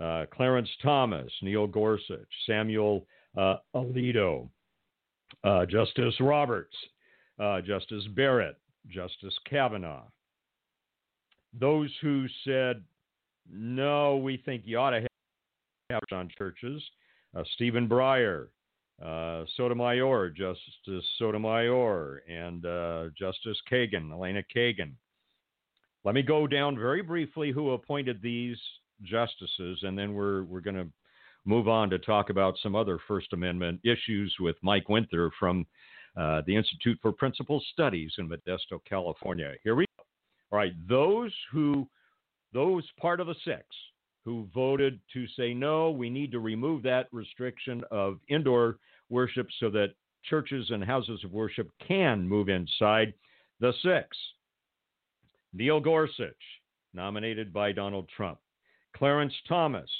Uh, 0.00 0.26
Clarence 0.32 0.68
Thomas, 0.82 1.30
Neil 1.42 1.66
Gorsuch, 1.66 2.28
Samuel 2.46 3.06
uh, 3.36 3.56
Alito, 3.74 4.48
uh, 5.44 5.64
Justice 5.66 6.14
Roberts, 6.20 6.76
uh, 7.40 7.60
Justice 7.62 8.04
Barrett, 8.14 8.56
Justice 8.88 9.34
Kavanaugh. 9.48 10.04
Those 11.58 11.90
who 12.02 12.26
said, 12.44 12.82
no, 13.50 14.16
we 14.16 14.36
think 14.36 14.62
you 14.64 14.78
ought 14.78 14.90
to 14.90 15.06
have 15.90 16.02
on 16.12 16.28
churches, 16.36 16.82
uh, 17.34 17.42
Stephen 17.54 17.88
Breyer, 17.88 18.48
uh, 19.02 19.44
Sotomayor, 19.56 20.30
Justice 20.30 21.04
Sotomayor, 21.18 22.22
and 22.28 22.62
Justice 23.16 23.58
Kagan, 23.70 24.12
Elena 24.12 24.42
Kagan. 24.54 24.92
Let 26.06 26.14
me 26.14 26.22
go 26.22 26.46
down 26.46 26.78
very 26.78 27.02
briefly 27.02 27.50
who 27.50 27.72
appointed 27.72 28.22
these 28.22 28.56
justices, 29.02 29.80
and 29.82 29.98
then 29.98 30.14
we're 30.14 30.44
we're 30.44 30.60
going 30.60 30.76
to 30.76 30.86
move 31.44 31.66
on 31.66 31.90
to 31.90 31.98
talk 31.98 32.30
about 32.30 32.54
some 32.62 32.76
other 32.76 33.00
First 33.08 33.32
Amendment 33.32 33.80
issues 33.82 34.32
with 34.38 34.54
Mike 34.62 34.88
Winther 34.88 35.32
from 35.36 35.66
uh, 36.16 36.42
the 36.46 36.54
Institute 36.54 36.96
for 37.02 37.10
Principle 37.10 37.60
Studies 37.72 38.12
in 38.18 38.28
Modesto, 38.28 38.78
California. 38.88 39.54
Here 39.64 39.74
we 39.74 39.84
go. 39.98 40.04
All 40.52 40.58
right, 40.60 40.74
those 40.88 41.32
who 41.50 41.88
those 42.52 42.84
part 43.00 43.18
of 43.18 43.26
the 43.26 43.34
six 43.44 43.64
who 44.24 44.46
voted 44.54 45.00
to 45.12 45.26
say 45.36 45.52
no, 45.54 45.90
we 45.90 46.08
need 46.08 46.30
to 46.30 46.38
remove 46.38 46.84
that 46.84 47.08
restriction 47.10 47.82
of 47.90 48.20
indoor 48.28 48.78
worship 49.10 49.48
so 49.58 49.70
that 49.70 49.88
churches 50.24 50.70
and 50.70 50.84
houses 50.84 51.24
of 51.24 51.32
worship 51.32 51.68
can 51.84 52.28
move 52.28 52.48
inside. 52.48 53.12
The 53.58 53.72
six 53.82 54.16
Neil 55.56 55.80
Gorsuch, 55.80 56.34
nominated 56.92 57.52
by 57.52 57.72
Donald 57.72 58.08
Trump. 58.14 58.38
Clarence 58.94 59.32
Thomas, 59.48 59.90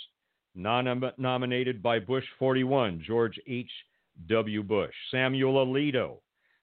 nominated 0.54 1.82
by 1.82 1.98
Bush 1.98 2.24
41, 2.38 3.02
George 3.06 3.40
H.W. 3.46 4.62
Bush. 4.62 4.94
Samuel 5.10 5.66
Alito, 5.66 6.18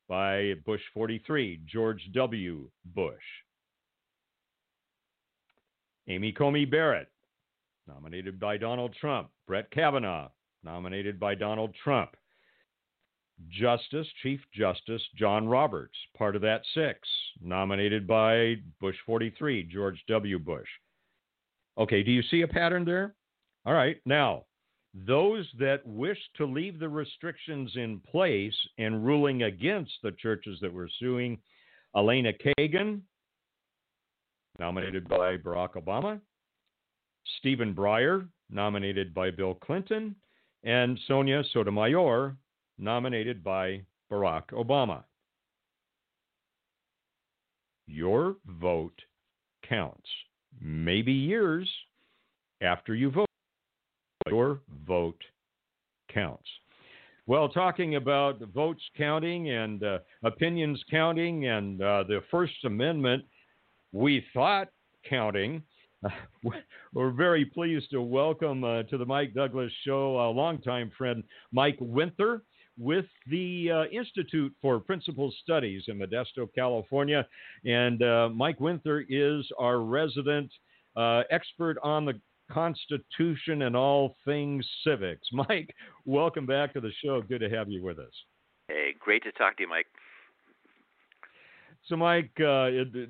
by 0.08 0.54
Bush 0.66 0.82
43, 0.94 1.62
George 1.66 2.02
W. 2.14 2.70
Bush. 2.94 3.16
Amy 6.08 6.32
Coney 6.32 6.66
Barrett, 6.66 7.10
nominated 7.88 8.40
by 8.40 8.58
Donald 8.58 8.94
Trump. 9.00 9.30
Brett 9.48 9.72
Kavanaugh, 9.72 10.30
nominated 10.64 11.20
by 11.20 11.34
Donald 11.34 11.74
Trump. 11.84 12.12
Justice, 13.50 14.08
Chief 14.22 14.40
Justice 14.54 15.02
John 15.16 15.48
Roberts, 15.48 15.96
part 16.18 16.36
of 16.36 16.42
that 16.44 16.62
six, 16.74 17.00
nominated 17.42 18.08
by 18.08 18.56
Bush 18.80 18.96
43, 19.06 19.64
George 19.64 20.04
W. 20.08 20.40
Bush. 20.40 20.68
Okay, 21.78 22.04
do 22.04 22.12
you 22.12 22.22
see 22.24 22.42
a 22.42 22.48
pattern 22.48 22.86
there? 22.86 23.16
All 23.66 23.74
right, 23.74 23.98
now, 24.06 24.44
those 24.94 25.48
that 25.58 25.86
wish 25.86 26.20
to 26.38 26.46
leave 26.46 26.80
the 26.80 26.90
restrictions 26.90 27.72
in 27.76 28.00
place 28.00 28.56
and 28.78 29.06
ruling 29.06 29.44
against 29.44 29.94
the 30.04 30.12
churches 30.12 30.60
that 30.62 30.72
were 30.72 30.90
suing, 31.00 31.40
Elena 31.96 32.32
Kagan, 32.60 33.02
nominated 34.60 35.08
by 35.08 35.38
Barack 35.38 35.74
Obama, 35.74 36.20
Stephen 37.40 37.74
Breyer, 37.74 38.28
nominated 38.50 39.14
by 39.14 39.32
Bill 39.32 39.56
Clinton, 39.56 40.16
and 40.64 41.00
Sonia 41.08 41.44
Sotomayor, 41.54 42.38
nominated 42.78 43.44
by 43.44 43.82
Barack 44.12 44.50
Obama. 44.52 45.04
Your 47.88 48.38
vote 48.48 49.00
counts. 49.68 50.10
Maybe 50.62 51.12
years 51.12 51.70
after 52.62 52.96
you 52.96 53.12
vote, 53.12 53.28
your 54.28 54.62
vote 54.88 55.22
counts. 56.14 56.48
Well, 57.26 57.48
talking 57.48 57.96
about 57.96 58.40
votes 58.54 58.84
counting 58.98 59.50
and 59.50 59.84
uh, 59.84 60.00
opinions 60.24 60.84
counting 60.92 61.48
and 61.48 61.82
uh, 61.82 62.04
the 62.08 62.22
First 62.30 62.66
Amendment, 62.66 63.24
we 63.94 64.26
thought 64.34 64.68
counting. 65.10 65.64
We're 66.94 67.12
very 67.12 67.46
pleased 67.46 67.92
to 67.92 68.02
welcome 68.02 68.64
uh, 68.66 68.84
to 68.84 68.98
the 68.98 69.06
Mike 69.06 69.34
Douglass 69.34 69.72
Show 69.86 70.20
a 70.20 70.28
longtime 70.30 70.92
friend, 70.98 71.24
Mike 71.54 71.78
Winther 71.80 72.42
with 72.78 73.06
the 73.30 73.70
uh, 73.72 73.84
Institute 73.86 74.54
for 74.62 74.80
Principle 74.80 75.34
Studies 75.44 75.84
in 75.88 76.00
Modesto, 76.00 76.48
California. 76.56 77.28
And 77.66 78.02
uh, 78.02 78.30
Mike 78.34 78.60
Winther 78.60 79.06
is 79.10 79.46
our 79.60 79.80
resident 79.80 80.52
uh, 80.96 81.24
expert 81.32 81.78
on 81.84 82.06
the 82.06 82.20
Constitution 82.52 83.64
and 83.64 83.76
all 83.76 84.16
things 84.26 84.68
civics. 84.86 85.28
Mike, 85.34 85.74
welcome 86.06 86.46
back 86.46 86.74
to 86.74 86.82
the 86.82 86.92
show. 87.04 87.22
Good 87.22 87.40
to 87.40 87.50
have 87.50 87.70
you 87.70 87.84
with 87.84 88.00
us. 88.00 88.14
Hey, 88.68 88.96
great 89.00 89.24
to 89.24 89.32
talk 89.34 89.58
to 89.58 89.64
you, 89.64 89.70
Mike. 89.70 89.88
So, 91.88 91.98
Mike, 91.98 92.32
uh, 92.40 92.72
it, 92.72 93.10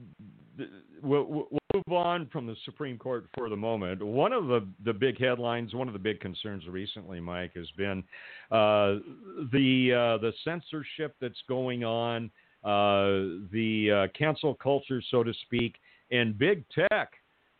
we'll, 1.01 1.25
we'll, 1.25 1.47
move 1.73 1.97
on 1.97 2.29
from 2.31 2.45
the 2.45 2.55
Supreme 2.65 2.99
Court 2.99 3.25
for 3.35 3.49
the 3.49 3.55
moment. 3.55 4.01
One 4.05 4.31
of 4.31 4.45
the, 4.45 4.67
the 4.85 4.93
big 4.93 5.19
headlines, 5.19 5.73
one 5.73 5.87
of 5.87 5.93
the 5.93 5.99
big 5.99 6.19
concerns 6.19 6.67
recently, 6.67 7.19
Mike, 7.19 7.53
has 7.55 7.69
been 7.75 8.03
uh, 8.51 9.01
the 9.51 9.91
uh, 9.91 10.21
the 10.21 10.31
censorship 10.43 11.15
that's 11.19 11.41
going 11.47 11.83
on, 11.83 12.29
uh, 12.63 13.41
the 13.51 14.07
uh, 14.11 14.17
cancel 14.17 14.53
culture, 14.53 15.01
so 15.09 15.23
to 15.23 15.33
speak, 15.45 15.75
and 16.11 16.37
big 16.37 16.63
tech. 16.69 17.13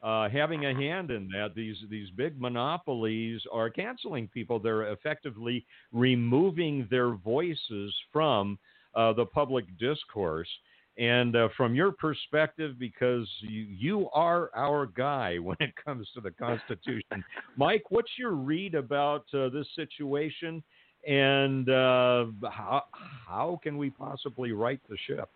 Uh, 0.03 0.27
having 0.29 0.65
a 0.65 0.75
hand 0.75 1.11
in 1.11 1.29
that, 1.29 1.55
these 1.55 1.77
these 1.89 2.09
big 2.11 2.39
monopolies 2.39 3.41
are 3.51 3.69
canceling 3.69 4.27
people. 4.27 4.59
They're 4.59 4.91
effectively 4.91 5.65
removing 5.91 6.87
their 6.91 7.13
voices 7.13 7.93
from 8.11 8.59
uh, 8.95 9.13
the 9.13 9.25
public 9.25 9.65
discourse. 9.79 10.49
And 10.97 11.35
uh, 11.35 11.49
from 11.57 11.73
your 11.73 11.91
perspective, 11.91 12.77
because 12.77 13.27
you, 13.41 13.61
you 13.61 14.09
are 14.13 14.51
our 14.55 14.85
guy 14.85 15.37
when 15.41 15.57
it 15.59 15.73
comes 15.83 16.07
to 16.13 16.21
the 16.21 16.31
Constitution, 16.31 17.23
Mike, 17.57 17.83
what's 17.89 18.11
your 18.17 18.31
read 18.31 18.75
about 18.75 19.25
uh, 19.33 19.49
this 19.49 19.67
situation, 19.75 20.63
and 21.07 21.69
uh, 21.69 22.25
how, 22.49 22.83
how 23.27 23.59
can 23.63 23.77
we 23.77 23.89
possibly 23.89 24.51
right 24.51 24.79
the 24.89 24.97
ship? 25.07 25.29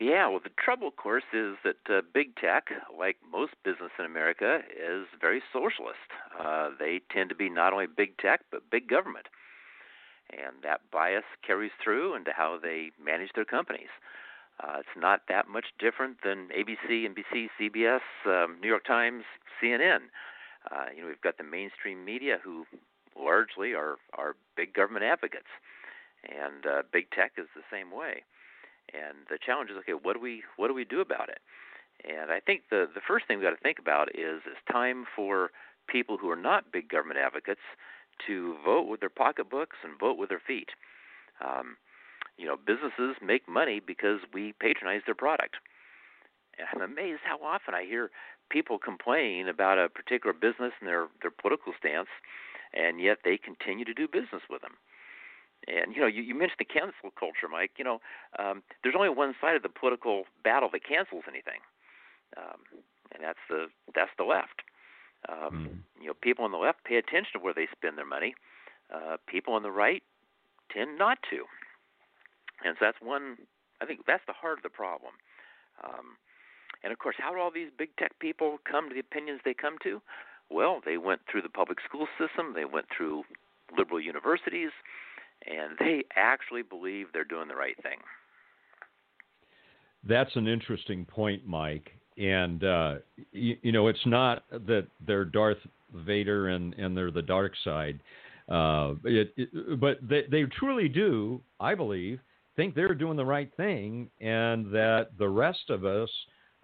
Yeah, 0.00 0.28
well, 0.28 0.40
the 0.42 0.50
trouble, 0.62 0.88
of 0.88 0.96
course, 0.96 1.24
is 1.32 1.54
that 1.64 1.76
uh, 1.88 2.02
big 2.12 2.36
tech, 2.36 2.66
like 2.98 3.16
most 3.32 3.52
business 3.64 3.90
in 3.98 4.04
America, 4.04 4.60
is 4.70 5.06
very 5.20 5.42
socialist. 5.54 5.96
Uh, 6.38 6.70
they 6.78 7.00
tend 7.10 7.30
to 7.30 7.34
be 7.34 7.48
not 7.48 7.72
only 7.72 7.86
big 7.86 8.18
tech, 8.18 8.40
but 8.50 8.68
big 8.70 8.88
government. 8.88 9.26
And 10.30 10.56
that 10.62 10.80
bias 10.90 11.24
carries 11.46 11.70
through 11.82 12.16
into 12.16 12.32
how 12.32 12.58
they 12.60 12.90
manage 13.02 13.30
their 13.34 13.44
companies. 13.44 13.90
Uh, 14.58 14.76
it's 14.80 14.96
not 14.96 15.22
that 15.28 15.48
much 15.48 15.66
different 15.78 16.16
than 16.24 16.48
ABC, 16.48 17.06
NBC, 17.06 17.48
CBS, 17.60 18.00
um, 18.26 18.56
New 18.60 18.68
York 18.68 18.84
Times, 18.84 19.24
CNN. 19.62 20.08
Uh, 20.70 20.86
you 20.94 21.02
know, 21.02 21.08
we've 21.08 21.20
got 21.20 21.36
the 21.36 21.44
mainstream 21.44 22.04
media 22.04 22.38
who 22.42 22.64
largely 23.18 23.72
are 23.74 23.96
are 24.14 24.34
big 24.56 24.74
government 24.74 25.04
advocates, 25.04 25.52
and 26.24 26.66
uh, 26.66 26.82
big 26.92 27.10
tech 27.10 27.32
is 27.38 27.46
the 27.54 27.62
same 27.70 27.90
way. 27.90 28.24
And 28.92 29.26
the 29.28 29.38
challenge 29.44 29.70
is, 29.70 29.76
okay, 29.78 29.92
what 29.92 30.14
do 30.14 30.20
we 30.20 30.42
what 30.56 30.68
do 30.68 30.74
we 30.74 30.84
do 30.84 31.00
about 31.00 31.28
it? 31.28 31.38
And 32.08 32.30
I 32.30 32.40
think 32.40 32.62
the 32.70 32.88
the 32.92 33.00
first 33.06 33.26
thing 33.26 33.38
we 33.38 33.44
got 33.44 33.50
to 33.50 33.62
think 33.62 33.78
about 33.78 34.08
is 34.14 34.40
it's 34.46 34.72
time 34.72 35.04
for 35.14 35.50
people 35.86 36.16
who 36.16 36.30
are 36.30 36.36
not 36.36 36.72
big 36.72 36.88
government 36.88 37.20
advocates 37.20 37.60
to 38.26 38.56
vote 38.64 38.88
with 38.88 39.00
their 39.00 39.10
pocketbooks 39.10 39.76
and 39.82 39.98
vote 39.98 40.18
with 40.18 40.28
their 40.28 40.42
feet. 40.44 40.70
Um, 41.44 41.76
you 42.36 42.46
know, 42.46 42.56
businesses 42.56 43.16
make 43.22 43.48
money 43.48 43.80
because 43.80 44.20
we 44.32 44.54
patronize 44.60 45.02
their 45.06 45.14
product. 45.14 45.56
And 46.58 46.68
I'm 46.72 46.90
amazed 46.90 47.20
how 47.24 47.38
often 47.44 47.74
I 47.74 47.84
hear 47.84 48.10
people 48.50 48.78
complain 48.78 49.48
about 49.48 49.78
a 49.78 49.88
particular 49.88 50.32
business 50.32 50.72
and 50.80 50.88
their 50.88 51.08
their 51.20 51.30
political 51.30 51.72
stance, 51.78 52.08
and 52.72 53.00
yet 53.00 53.18
they 53.24 53.36
continue 53.36 53.84
to 53.84 53.94
do 53.94 54.08
business 54.08 54.42
with 54.48 54.62
them. 54.62 54.76
And 55.68 55.94
you 55.94 56.00
know, 56.00 56.06
you, 56.06 56.22
you 56.22 56.34
mentioned 56.34 56.60
the 56.60 56.64
cancel 56.64 57.10
culture, 57.18 57.48
Mike. 57.50 57.72
You 57.76 57.84
know, 57.84 58.00
um, 58.38 58.62
there's 58.82 58.94
only 58.96 59.08
one 59.08 59.34
side 59.40 59.56
of 59.56 59.62
the 59.62 59.68
political 59.68 60.24
battle 60.44 60.68
that 60.72 60.86
cancels 60.86 61.24
anything, 61.28 61.60
um, 62.36 62.60
and 63.12 63.22
that's 63.22 63.42
the 63.48 63.66
that's 63.94 64.12
the 64.16 64.24
left. 64.24 64.62
Um, 65.28 65.52
mm. 65.52 66.02
You 66.02 66.08
know, 66.08 66.14
people 66.20 66.44
on 66.44 66.52
the 66.52 66.58
left 66.58 66.84
pay 66.84 66.96
attention 66.96 67.32
to 67.34 67.38
where 67.38 67.54
they 67.54 67.66
spend 67.72 67.98
their 67.98 68.06
money. 68.06 68.34
Uh, 68.92 69.16
people 69.26 69.54
on 69.54 69.62
the 69.62 69.70
right 69.70 70.02
tend 70.72 70.98
not 70.98 71.18
to, 71.30 71.44
and 72.64 72.76
so 72.78 72.84
that's 72.86 72.98
one. 73.02 73.36
I 73.80 73.86
think 73.86 74.06
that's 74.06 74.22
the 74.26 74.32
heart 74.32 74.58
of 74.58 74.62
the 74.62 74.70
problem. 74.70 75.12
Um, 75.82 76.16
and 76.82 76.92
of 76.92 76.98
course, 76.98 77.16
how 77.18 77.32
do 77.32 77.40
all 77.40 77.50
these 77.50 77.70
big 77.76 77.96
tech 77.96 78.18
people 78.20 78.58
come 78.70 78.88
to 78.88 78.94
the 78.94 79.00
opinions 79.00 79.40
they 79.44 79.54
come 79.54 79.76
to? 79.82 80.00
Well, 80.50 80.80
they 80.84 80.96
went 80.96 81.22
through 81.30 81.42
the 81.42 81.48
public 81.48 81.78
school 81.86 82.06
system. 82.18 82.54
They 82.54 82.64
went 82.64 82.86
through 82.96 83.24
liberal 83.76 84.00
universities 84.00 84.70
and 85.46 85.76
they 85.78 86.04
actually 86.14 86.62
believe 86.62 87.08
they're 87.12 87.24
doing 87.24 87.48
the 87.48 87.56
right 87.56 87.76
thing. 87.82 87.98
That's 90.04 90.34
an 90.36 90.46
interesting 90.46 91.04
point, 91.04 91.46
Mike. 91.46 91.92
And 92.18 92.64
uh, 92.64 92.94
you, 93.32 93.56
you, 93.62 93.72
know, 93.72 93.88
it's 93.88 94.06
not 94.06 94.44
that 94.50 94.86
they're 95.06 95.24
Darth 95.24 95.58
Vader 95.94 96.48
and, 96.48 96.74
and 96.74 96.96
they're 96.96 97.10
the 97.10 97.22
dark 97.22 97.52
side, 97.62 98.00
uh, 98.48 98.94
it, 99.04 99.32
it, 99.36 99.80
but 99.80 99.98
they, 100.08 100.22
they 100.30 100.44
truly 100.44 100.88
do, 100.88 101.40
I 101.60 101.74
believe, 101.74 102.20
think 102.54 102.74
they're 102.74 102.94
doing 102.94 103.16
the 103.16 103.24
right 103.24 103.50
thing, 103.56 104.08
and 104.20 104.66
that 104.72 105.08
the 105.18 105.28
rest 105.28 105.68
of 105.68 105.84
us 105.84 106.08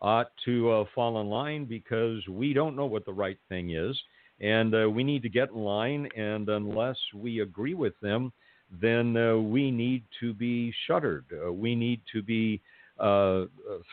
ought 0.01 0.31
to 0.45 0.71
uh, 0.71 0.85
fall 0.95 1.21
in 1.21 1.29
line 1.29 1.65
because 1.65 2.27
we 2.29 2.53
don't 2.53 2.77
know 2.77 2.87
what 2.87 3.05
the 3.05 3.13
right 3.13 3.39
thing 3.49 3.71
is, 3.71 4.01
and 4.41 4.75
uh, 4.75 4.89
we 4.89 5.05
need 5.05 5.23
to 5.23 5.29
get 5.29 5.51
in 5.51 5.59
line. 5.59 6.09
And 6.17 6.49
unless 6.49 6.97
we 7.15 7.41
agree 7.41 7.75
with 7.75 7.95
them, 8.01 8.33
then 8.81 9.17
uh, 9.17 9.37
we 9.37 9.71
need 9.71 10.05
to 10.21 10.33
be 10.33 10.73
shuttered. 10.87 11.27
Uh, 11.45 11.53
we 11.53 11.75
need 11.75 12.01
to 12.13 12.23
be 12.23 12.61
uh, 12.99 13.45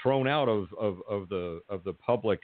thrown 0.02 0.28
out 0.28 0.48
of, 0.48 0.68
of, 0.80 0.98
of, 1.10 1.30
the 1.30 1.62
of 1.70 1.84
the 1.84 1.94
public 1.94 2.40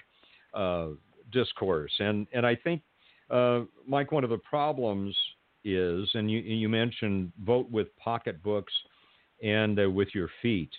uh, 0.53 0.87
discourse. 1.31 1.91
And 1.99 2.27
and 2.33 2.45
I 2.45 2.55
think, 2.55 2.81
uh, 3.29 3.61
Mike, 3.87 4.11
one 4.11 4.23
of 4.23 4.29
the 4.29 4.37
problems 4.37 5.15
is, 5.63 6.07
and 6.13 6.29
you 6.29 6.39
you 6.39 6.69
mentioned 6.69 7.31
vote 7.43 7.69
with 7.69 7.87
pocketbooks 7.97 8.73
and 9.43 9.79
uh, 9.79 9.89
with 9.89 10.09
your 10.13 10.29
feet. 10.41 10.71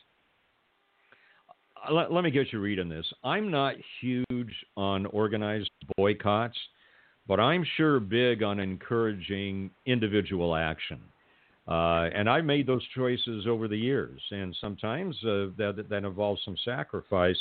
Let, 1.90 2.10
let 2.10 2.24
me 2.24 2.30
get 2.30 2.52
your 2.52 2.62
read 2.62 2.80
on 2.80 2.88
this. 2.88 3.06
I'm 3.22 3.50
not 3.50 3.74
huge 4.00 4.52
on 4.76 5.06
organized 5.06 5.70
boycotts, 5.96 6.58
but 7.28 7.38
I'm 7.38 7.64
sure 7.76 8.00
big 8.00 8.42
on 8.42 8.58
encouraging 8.58 9.70
individual 9.84 10.56
action. 10.56 11.00
Uh, 11.68 12.08
and 12.14 12.30
I've 12.30 12.44
made 12.44 12.66
those 12.66 12.86
choices 12.94 13.46
over 13.48 13.66
the 13.66 13.76
years, 13.76 14.20
and 14.30 14.56
sometimes 14.60 15.16
uh, 15.24 15.50
that 15.58 15.86
that 15.88 16.04
involves 16.04 16.40
some 16.44 16.56
sacrifice. 16.64 17.38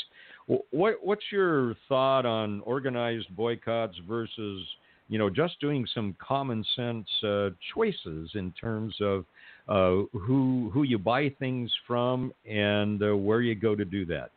What 0.47 0.95
what's 1.03 1.25
your 1.31 1.75
thought 1.87 2.25
on 2.25 2.61
organized 2.61 3.35
boycotts 3.35 3.95
versus 4.07 4.65
you 5.09 5.19
know 5.19 5.29
just 5.29 5.59
doing 5.61 5.85
some 5.93 6.15
common 6.19 6.65
sense 6.75 7.07
uh, 7.23 7.49
choices 7.75 8.31
in 8.33 8.51
terms 8.59 8.95
of 8.99 9.25
uh, 9.67 10.07
who 10.17 10.71
who 10.73 10.81
you 10.81 10.97
buy 10.97 11.29
things 11.37 11.71
from 11.85 12.33
and 12.49 13.03
uh, 13.03 13.15
where 13.15 13.41
you 13.41 13.53
go 13.53 13.75
to 13.75 13.85
do 13.85 14.07
that? 14.07 14.31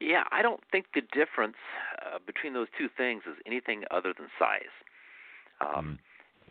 Yeah, 0.00 0.24
I 0.30 0.42
don't 0.42 0.60
think 0.70 0.84
the 0.94 1.00
difference 1.14 1.56
uh, 2.04 2.18
between 2.26 2.52
those 2.52 2.68
two 2.76 2.88
things 2.94 3.22
is 3.26 3.36
anything 3.46 3.84
other 3.90 4.12
than 4.14 4.26
size. 4.38 4.74
Um, 5.62 5.84
mm 5.86 5.98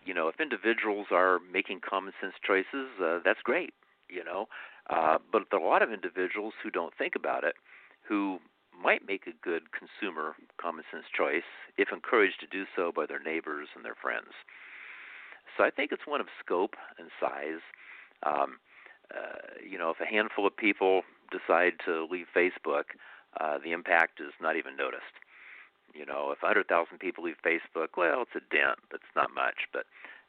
you 0.06 0.14
know, 0.14 0.28
if 0.28 0.40
individuals 0.40 1.08
are 1.12 1.40
making 1.52 1.82
common 1.88 2.14
sense 2.22 2.34
choices, 2.46 2.90
uh, 3.02 3.20
that's 3.24 3.42
great. 3.44 3.74
You 4.10 4.24
know, 4.24 4.48
uh, 4.90 5.18
but 5.32 5.44
there 5.50 5.60
are 5.60 5.64
a 5.64 5.68
lot 5.68 5.82
of 5.82 5.92
individuals 5.92 6.54
who 6.62 6.70
don't 6.70 6.94
think 6.96 7.16
about 7.16 7.44
it, 7.44 7.56
who 8.08 8.40
might 8.80 9.08
make 9.08 9.28
a 9.28 9.34
good 9.44 9.64
consumer 9.72 10.36
common 10.60 10.84
sense 10.92 11.06
choice 11.16 11.48
if 11.78 11.90
encouraged 11.92 12.40
to 12.42 12.48
do 12.48 12.66
so 12.76 12.92
by 12.92 13.06
their 13.06 13.20
neighbors 13.20 13.70
and 13.76 13.86
their 13.86 13.96
friends. 13.96 14.34
So 15.58 15.64
I 15.64 15.70
think 15.70 15.92
it's 15.92 16.06
one 16.06 16.22
of 16.22 16.28
scope 16.44 16.76
and 17.00 17.10
size. 17.20 17.62
Um, 18.24 18.58
uh, 19.14 19.62
you 19.68 19.78
know, 19.78 19.92
if 19.92 20.00
a 20.00 20.06
handful 20.06 20.48
of 20.48 20.56
people 20.56 21.02
decide 21.32 21.74
to 21.86 22.08
leave 22.10 22.28
Facebook, 22.36 22.98
uh, 23.40 23.58
the 23.64 23.72
impact 23.72 24.20
is 24.20 24.34
not 24.42 24.56
even 24.56 24.76
noticed. 24.76 25.14
You 25.94 26.06
know, 26.06 26.32
if 26.32 26.42
100,000 26.42 26.66
people 26.98 27.24
leave 27.24 27.38
Facebook, 27.46 27.96
well, 27.98 28.24
it's 28.24 28.36
a 28.36 28.42
dent, 28.54 28.80
it's 28.94 29.14
not 29.16 29.34
much. 29.34 29.70
But 29.72 29.86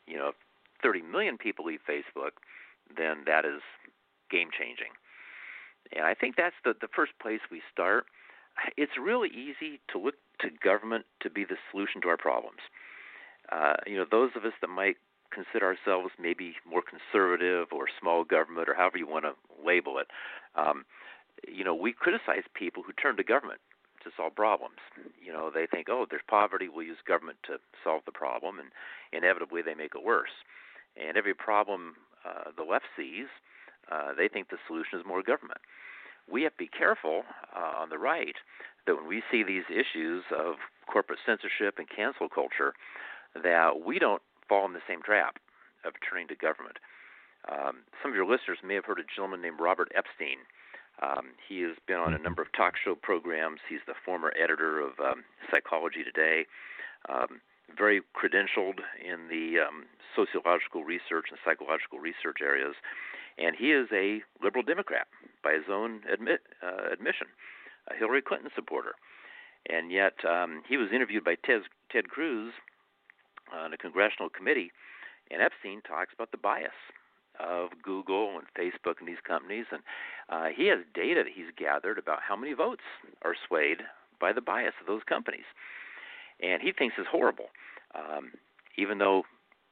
you 0.07 0.17
know, 0.17 0.29
if 0.29 0.35
30 0.83 1.03
million 1.03 1.39
people 1.39 1.65
leave 1.65 1.81
Facebook, 1.89 2.37
then 2.95 3.25
that 3.27 3.45
is 3.45 3.63
game 4.31 4.49
changing. 4.53 4.93
And 5.97 6.05
I 6.05 6.15
think 6.15 6.37
that's 6.37 6.57
the 6.65 6.75
the 6.79 6.89
first 6.95 7.13
place 7.21 7.41
we 7.51 7.63
start. 7.73 8.07
It's 8.77 8.93
really 9.01 9.29
easy 9.29 9.81
to 9.91 9.99
look 9.99 10.15
to 10.41 10.51
government 10.63 11.07
to 11.21 11.31
be 11.31 11.45
the 11.45 11.57
solution 11.71 12.01
to 12.03 12.09
our 12.09 12.17
problems. 12.17 12.61
Uh, 13.51 13.75
you 13.87 13.97
know, 13.97 14.07
those 14.11 14.31
of 14.37 14.45
us 14.45 14.53
that 14.61 14.69
might 14.69 14.97
consider 15.33 15.67
ourselves 15.67 16.13
maybe 16.21 16.55
more 16.69 16.83
conservative 16.83 17.69
or 17.73 17.87
small 18.01 18.25
government 18.25 18.69
or 18.69 18.75
however 18.75 18.99
you 18.99 19.07
want 19.07 19.25
to 19.25 19.35
label 19.65 19.99
it, 19.99 20.07
um, 20.55 20.85
you 21.49 21.65
know, 21.65 21.75
we 21.75 21.93
criticize 21.93 22.45
people 22.55 22.83
who 22.83 22.93
turn 22.93 23.17
to 23.17 23.25
government 23.25 23.61
to 24.05 24.11
solve 24.17 24.35
problems. 24.35 24.79
You 25.21 25.33
know, 25.33 25.51
they 25.53 25.67
think, 25.67 25.89
oh, 25.91 26.07
there's 26.09 26.23
poverty, 26.29 26.69
we'll 26.69 26.87
use 26.87 26.99
government 27.07 27.39
to 27.47 27.59
solve 27.83 28.03
the 28.07 28.13
problem, 28.13 28.59
and 28.59 28.69
inevitably 29.13 29.63
they 29.63 29.75
make 29.75 29.93
it 29.95 30.05
worse. 30.05 30.33
And 30.97 31.17
every 31.17 31.35
problem 31.35 31.97
uh, 32.25 32.51
the 32.57 32.63
left 32.63 32.87
sees, 32.97 33.27
uh, 33.91 34.13
they 34.17 34.29
think 34.29 34.49
the 34.49 34.63
solution 34.67 34.99
is 34.99 35.07
more 35.07 35.23
government. 35.23 35.61
We 36.31 36.43
have 36.43 36.53
to 36.53 36.65
be 36.65 36.69
careful 36.69 37.25
uh, 37.55 37.83
on 37.83 37.91
the 37.91 37.99
right 37.99 38.37
that 38.87 38.97
when 38.97 39.09
we 39.09 39.23
see 39.31 39.43
these 39.43 39.65
issues 39.69 40.25
of 40.31 40.57
corporate 40.87 41.19
censorship 41.27 41.77
and 41.79 41.89
cancel 41.89 42.29
culture, 42.29 42.73
that 43.35 43.85
we 43.85 43.99
don't 43.99 44.23
fall 44.49 44.67
in 44.67 44.73
the 44.73 44.85
same 44.89 45.03
trap 45.03 45.37
of 45.85 45.93
turning 46.01 46.29
to 46.29 46.37
government. 46.37 46.79
Um, 47.51 47.85
some 48.01 48.11
of 48.11 48.17
your 48.17 48.25
listeners 48.25 48.59
may 48.65 48.75
have 48.75 48.85
heard 48.85 49.01
a 49.01 49.05
gentleman 49.05 49.43
named 49.43 49.61
Robert 49.61 49.93
Epstein 49.95 50.49
um, 51.03 51.35
he 51.49 51.61
has 51.63 51.77
been 51.87 51.97
on 51.97 52.15
a 52.15 52.19
number 52.19 52.43
of 52.43 52.53
talk 52.53 52.75
show 52.77 52.95
programs. 52.95 53.61
He's 53.69 53.85
the 53.87 53.95
former 54.05 54.33
editor 54.41 54.81
of 54.81 54.93
um, 55.01 55.25
Psychology 55.51 56.05
Today, 56.05 56.47
um, 57.09 57.41
very 57.77 58.03
credentialed 58.15 58.81
in 59.03 59.29
the 59.29 59.61
um, 59.61 59.87
sociological 60.15 60.85
research 60.85 61.27
and 61.31 61.39
psychological 61.45 61.99
research 61.99 62.39
areas, 62.43 62.75
and 63.39 63.57
he 63.57 63.73
is 63.73 63.89
a 63.93 64.23
liberal 64.43 64.63
Democrat 64.63 65.09
by 65.43 65.53
his 65.55 65.65
own 65.71 66.01
admit, 66.13 66.41
uh, 66.63 66.93
admission, 66.93 67.27
a 67.91 67.97
Hillary 67.97 68.23
Clinton 68.23 68.51
supporter. 68.55 68.95
And 69.69 69.91
yet, 69.91 70.15
um, 70.29 70.63
he 70.69 70.77
was 70.77 70.93
interviewed 70.93 71.25
by 71.25 71.37
Ted, 71.45 71.63
Ted 71.91 72.09
Cruz 72.09 72.53
on 73.53 73.73
a 73.73 73.79
congressional 73.79 74.29
committee, 74.29 74.71
and 75.31 75.43
Epstein 75.43 75.81
talks 75.83 76.13
about 76.15 76.31
the 76.31 76.39
bias 76.39 76.77
of 77.41 77.71
Google 77.83 78.39
and 78.39 78.47
Facebook 78.59 78.99
and 79.01 79.09
these 79.09 79.23
companies, 79.27 79.67
and 79.71 79.83
uh, 80.29 80.47
he 80.55 80.67
has 80.69 80.81
data 80.95 81.23
that 81.25 81.33
he's 81.35 81.53
gathered 81.57 81.99
about 81.99 82.21
how 82.27 82.37
many 82.37 82.53
votes 82.53 82.83
are 83.23 83.35
swayed 83.47 83.83
by 84.21 84.33
the 84.33 84.41
bias 84.41 84.75
of 84.81 84.87
those 84.87 85.03
companies, 85.09 85.45
and 86.41 86.63
he 86.63 86.73
thinks 86.73 86.95
it's 86.99 87.09
horrible. 87.11 87.47
Um, 87.95 88.33
even 88.77 88.99
though 88.99 89.23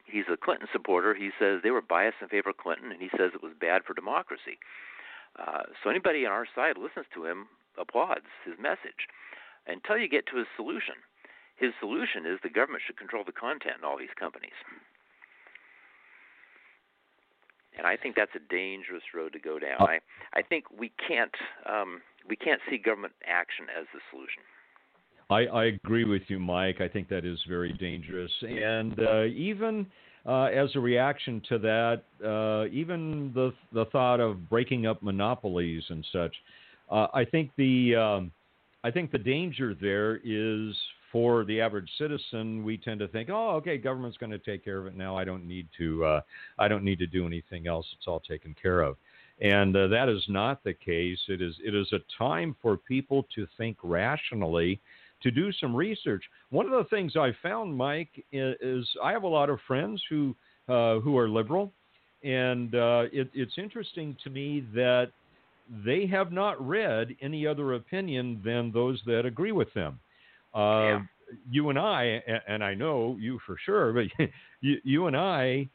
he's 0.06 0.24
a 0.32 0.36
Clinton 0.36 0.68
supporter, 0.72 1.14
he 1.14 1.30
says 1.38 1.60
they 1.62 1.70
were 1.70 1.82
biased 1.82 2.18
in 2.20 2.28
favor 2.28 2.50
of 2.50 2.56
Clinton, 2.56 2.92
and 2.92 3.00
he 3.00 3.10
says 3.16 3.30
it 3.34 3.42
was 3.42 3.52
bad 3.58 3.82
for 3.84 3.94
democracy. 3.94 4.58
Uh, 5.38 5.62
so 5.82 5.90
anybody 5.90 6.26
on 6.26 6.32
our 6.32 6.46
side 6.54 6.76
listens 6.76 7.06
to 7.14 7.24
him, 7.26 7.48
applauds 7.78 8.28
his 8.44 8.54
message, 8.60 9.08
until 9.66 9.96
you 9.96 10.08
get 10.08 10.26
to 10.26 10.36
his 10.36 10.46
solution. 10.56 10.94
His 11.56 11.72
solution 11.80 12.26
is 12.26 12.38
the 12.42 12.50
government 12.50 12.82
should 12.84 12.98
control 12.98 13.24
the 13.24 13.32
content 13.32 13.76
in 13.78 13.84
all 13.84 13.96
these 13.96 14.14
companies. 14.18 14.56
And 17.76 17.86
I 17.86 17.96
think 17.96 18.16
that's 18.16 18.32
a 18.34 18.52
dangerous 18.52 19.02
road 19.14 19.32
to 19.32 19.38
go 19.38 19.58
down. 19.58 19.80
Uh, 19.80 19.84
I 19.84 19.98
I 20.34 20.42
think 20.42 20.64
we 20.70 20.92
can't 21.06 21.34
um, 21.68 22.02
we 22.28 22.36
can't 22.36 22.60
see 22.70 22.78
government 22.78 23.14
action 23.26 23.66
as 23.78 23.86
the 23.94 24.00
solution. 24.10 24.42
I, 25.30 25.46
I 25.46 25.64
agree 25.66 26.04
with 26.04 26.22
you, 26.28 26.38
Mike. 26.38 26.80
I 26.80 26.88
think 26.88 27.08
that 27.08 27.24
is 27.24 27.38
very 27.48 27.72
dangerous. 27.72 28.30
And 28.42 28.98
uh, 29.00 29.24
even 29.24 29.86
uh, 30.26 30.44
as 30.44 30.68
a 30.74 30.80
reaction 30.80 31.42
to 31.48 31.58
that, 31.58 32.02
uh, 32.24 32.68
even 32.70 33.32
the 33.34 33.52
the 33.72 33.86
thought 33.86 34.20
of 34.20 34.48
breaking 34.48 34.86
up 34.86 35.02
monopolies 35.02 35.82
and 35.88 36.04
such, 36.12 36.34
uh, 36.90 37.06
I 37.14 37.24
think 37.24 37.50
the 37.56 37.96
um, 37.96 38.32
I 38.84 38.90
think 38.90 39.10
the 39.10 39.18
danger 39.18 39.74
there 39.80 40.16
is 40.24 40.74
for 41.12 41.44
the 41.44 41.60
average 41.60 41.90
citizen. 41.98 42.64
We 42.64 42.78
tend 42.78 42.98
to 43.00 43.08
think, 43.08 43.28
oh, 43.30 43.50
okay, 43.56 43.76
government's 43.76 44.16
going 44.16 44.32
to 44.32 44.38
take 44.38 44.64
care 44.64 44.78
of 44.78 44.86
it 44.86 44.96
now. 44.96 45.16
I 45.16 45.24
don't 45.24 45.46
need 45.46 45.68
to 45.78 46.04
uh, 46.04 46.20
I 46.58 46.66
don't 46.66 46.82
need 46.82 46.98
to 47.00 47.06
do 47.06 47.26
anything 47.26 47.66
else. 47.66 47.86
It's 47.96 48.08
all 48.08 48.20
taken 48.20 48.56
care 48.60 48.80
of. 48.80 48.96
And 49.40 49.76
uh, 49.76 49.88
that 49.88 50.08
is 50.08 50.22
not 50.28 50.64
the 50.64 50.72
case. 50.72 51.18
It 51.28 51.42
is 51.42 51.54
it 51.62 51.74
is 51.74 51.92
a 51.92 52.00
time 52.18 52.56
for 52.62 52.76
people 52.76 53.26
to 53.34 53.46
think 53.58 53.76
rationally 53.82 54.80
to 55.22 55.30
do 55.30 55.52
some 55.52 55.74
research. 55.74 56.24
One 56.50 56.66
of 56.66 56.72
the 56.72 56.88
things 56.90 57.16
I 57.16 57.32
found, 57.42 57.76
Mike, 57.76 58.24
is 58.32 58.88
I 59.02 59.12
have 59.12 59.22
a 59.22 59.28
lot 59.28 59.50
of 59.50 59.58
friends 59.66 60.02
who 60.08 60.34
uh, 60.68 61.00
who 61.00 61.18
are 61.18 61.28
liberal, 61.28 61.72
and 62.22 62.74
uh, 62.74 63.04
it, 63.12 63.30
it's 63.34 63.58
interesting 63.58 64.16
to 64.24 64.30
me 64.30 64.64
that 64.74 65.10
they 65.84 66.06
have 66.06 66.32
not 66.32 66.66
read 66.66 67.16
any 67.20 67.46
other 67.46 67.74
opinion 67.74 68.40
than 68.44 68.72
those 68.72 69.00
that 69.06 69.26
agree 69.26 69.52
with 69.52 69.72
them. 69.74 69.98
Uh, 70.54 70.58
yeah. 70.58 71.00
You 71.50 71.70
and 71.70 71.78
I, 71.78 72.22
and 72.46 72.62
I 72.62 72.74
know 72.74 73.16
you 73.18 73.38
for 73.46 73.56
sure, 73.64 73.92
but 73.92 74.04
you, 74.60 74.76
you 74.84 75.06
and 75.06 75.16
I 75.16 75.68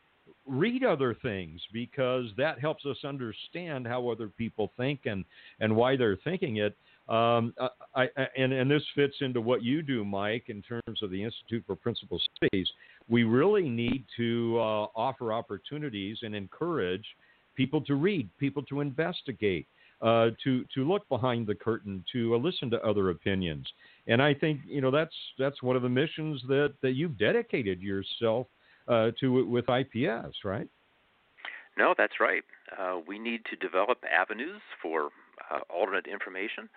read 0.45 0.83
other 0.83 1.13
things 1.13 1.59
because 1.73 2.25
that 2.37 2.59
helps 2.59 2.85
us 2.85 2.97
understand 3.03 3.85
how 3.87 4.07
other 4.09 4.29
people 4.29 4.71
think 4.77 5.01
and, 5.05 5.25
and 5.59 5.75
why 5.75 5.95
they're 5.95 6.17
thinking 6.23 6.57
it. 6.57 6.75
Um, 7.09 7.53
I, 7.95 8.07
I, 8.17 8.27
and, 8.37 8.51
and 8.51 8.69
this 8.69 8.83
fits 8.93 9.15
into 9.21 9.39
what 9.39 9.63
you 9.63 9.81
do, 9.81 10.03
Mike, 10.03 10.45
in 10.47 10.61
terms 10.61 11.01
of 11.01 11.09
the 11.09 11.23
Institute 11.23 11.63
for 11.65 11.75
Principle 11.75 12.19
Studies. 12.35 12.67
We 13.07 13.23
really 13.23 13.69
need 13.69 14.03
to 14.17 14.57
uh, 14.59 14.87
offer 14.95 15.31
opportunities 15.31 16.17
and 16.21 16.35
encourage 16.35 17.05
people 17.55 17.81
to 17.81 17.95
read, 17.95 18.29
people 18.37 18.61
to 18.63 18.81
investigate, 18.81 19.67
uh, 20.01 20.29
to 20.43 20.63
to 20.75 20.87
look 20.87 21.07
behind 21.09 21.47
the 21.47 21.55
curtain, 21.55 22.03
to 22.11 22.35
uh, 22.35 22.37
listen 22.37 22.69
to 22.69 22.81
other 22.83 23.09
opinions. 23.09 23.65
And 24.07 24.21
I 24.21 24.33
think 24.33 24.61
you 24.65 24.81
know 24.81 24.91
that's 24.91 25.15
that's 25.37 25.61
one 25.61 25.75
of 25.75 25.81
the 25.81 25.89
missions 25.89 26.41
that 26.47 26.73
that 26.81 26.91
you've 26.91 27.17
dedicated 27.17 27.81
yourself 27.81 28.47
uh, 28.87 29.11
to 29.19 29.45
with 29.45 29.65
IPS, 29.69 30.37
right? 30.43 30.67
No, 31.77 31.93
that's 31.97 32.19
right. 32.19 32.43
Uh, 32.77 32.99
we 33.05 33.19
need 33.19 33.41
to 33.51 33.55
develop 33.55 33.99
avenues 34.11 34.61
for 34.81 35.09
uh, 35.51 35.59
alternate 35.69 36.07
information 36.07 36.69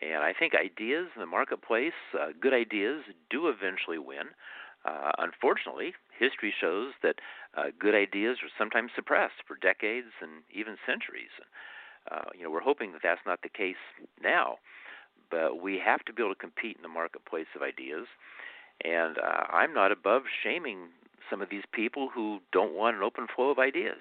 and 0.00 0.24
I 0.24 0.32
think 0.32 0.54
ideas 0.54 1.08
in 1.14 1.20
the 1.20 1.26
marketplace, 1.26 1.98
uh, 2.18 2.28
good 2.40 2.54
ideas, 2.54 3.04
do 3.28 3.48
eventually 3.48 3.98
win. 3.98 4.32
Uh, 4.84 5.12
unfortunately, 5.18 5.94
history 6.18 6.52
shows 6.58 6.92
that 7.02 7.16
uh, 7.56 7.70
good 7.78 7.94
ideas 7.94 8.38
are 8.42 8.50
sometimes 8.58 8.90
suppressed 8.96 9.44
for 9.46 9.56
decades 9.56 10.08
and 10.20 10.42
even 10.52 10.76
centuries. 10.86 11.30
Uh, 12.10 12.32
you 12.34 12.42
know, 12.42 12.50
we're 12.50 12.64
hoping 12.64 12.92
that 12.92 13.02
that's 13.02 13.20
not 13.26 13.42
the 13.42 13.48
case 13.48 13.80
now, 14.20 14.56
but 15.32 15.62
we 15.62 15.80
have 15.84 16.04
to 16.04 16.12
be 16.12 16.22
able 16.22 16.34
to 16.34 16.38
compete 16.38 16.76
in 16.76 16.82
the 16.82 16.88
marketplace 16.88 17.48
of 17.56 17.62
ideas. 17.62 18.06
And 18.84 19.16
uh, 19.18 19.44
I'm 19.50 19.72
not 19.72 19.90
above 19.90 20.22
shaming 20.44 20.88
some 21.30 21.40
of 21.40 21.48
these 21.50 21.64
people 21.72 22.10
who 22.14 22.40
don't 22.52 22.74
want 22.74 22.96
an 22.96 23.02
open 23.02 23.26
flow 23.34 23.50
of 23.50 23.58
ideas. 23.58 23.98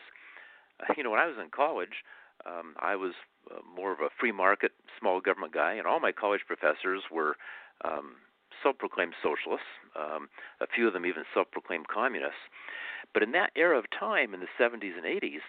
Uh, 0.79 0.93
you 0.97 1.03
know, 1.03 1.09
when 1.09 1.19
I 1.19 1.27
was 1.27 1.37
in 1.41 1.49
college, 1.49 2.03
um, 2.45 2.75
I 2.79 2.95
was 2.95 3.13
uh, 3.49 3.59
more 3.75 3.93
of 3.93 3.99
a 3.99 4.09
free 4.19 4.31
market, 4.31 4.73
small 4.99 5.21
government 5.21 5.53
guy, 5.53 5.73
and 5.73 5.87
all 5.87 5.99
my 5.99 6.11
college 6.11 6.41
professors 6.45 7.03
were 7.09 7.37
um, 7.85 8.15
self-proclaimed 8.61 9.13
socialists. 9.23 9.71
Um, 9.95 10.27
a 10.59 10.67
few 10.67 10.87
of 10.87 10.93
them 10.93 11.05
even 11.05 11.23
self-proclaimed 11.33 11.87
communists. 11.87 12.51
But 13.13 13.23
in 13.23 13.31
that 13.31 13.51
era 13.55 13.77
of 13.77 13.85
time, 13.97 14.33
in 14.33 14.39
the 14.39 14.51
70s 14.59 14.95
and 14.95 15.05
80s, 15.05 15.41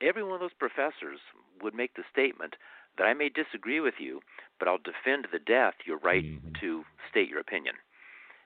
every 0.00 0.22
one 0.22 0.34
of 0.34 0.40
those 0.40 0.58
professors 0.58 1.20
would 1.62 1.74
make 1.74 1.94
the 1.94 2.02
statement 2.10 2.56
that 2.98 3.04
I 3.04 3.14
may 3.14 3.28
disagree 3.28 3.80
with 3.80 3.94
you, 3.98 4.20
but 4.58 4.68
I'll 4.68 4.78
defend 4.78 5.24
to 5.24 5.28
the 5.32 5.38
death 5.38 5.74
your 5.84 5.98
right 5.98 6.24
mm-hmm. 6.24 6.52
to 6.60 6.84
state 7.10 7.28
your 7.28 7.40
opinion. 7.40 7.74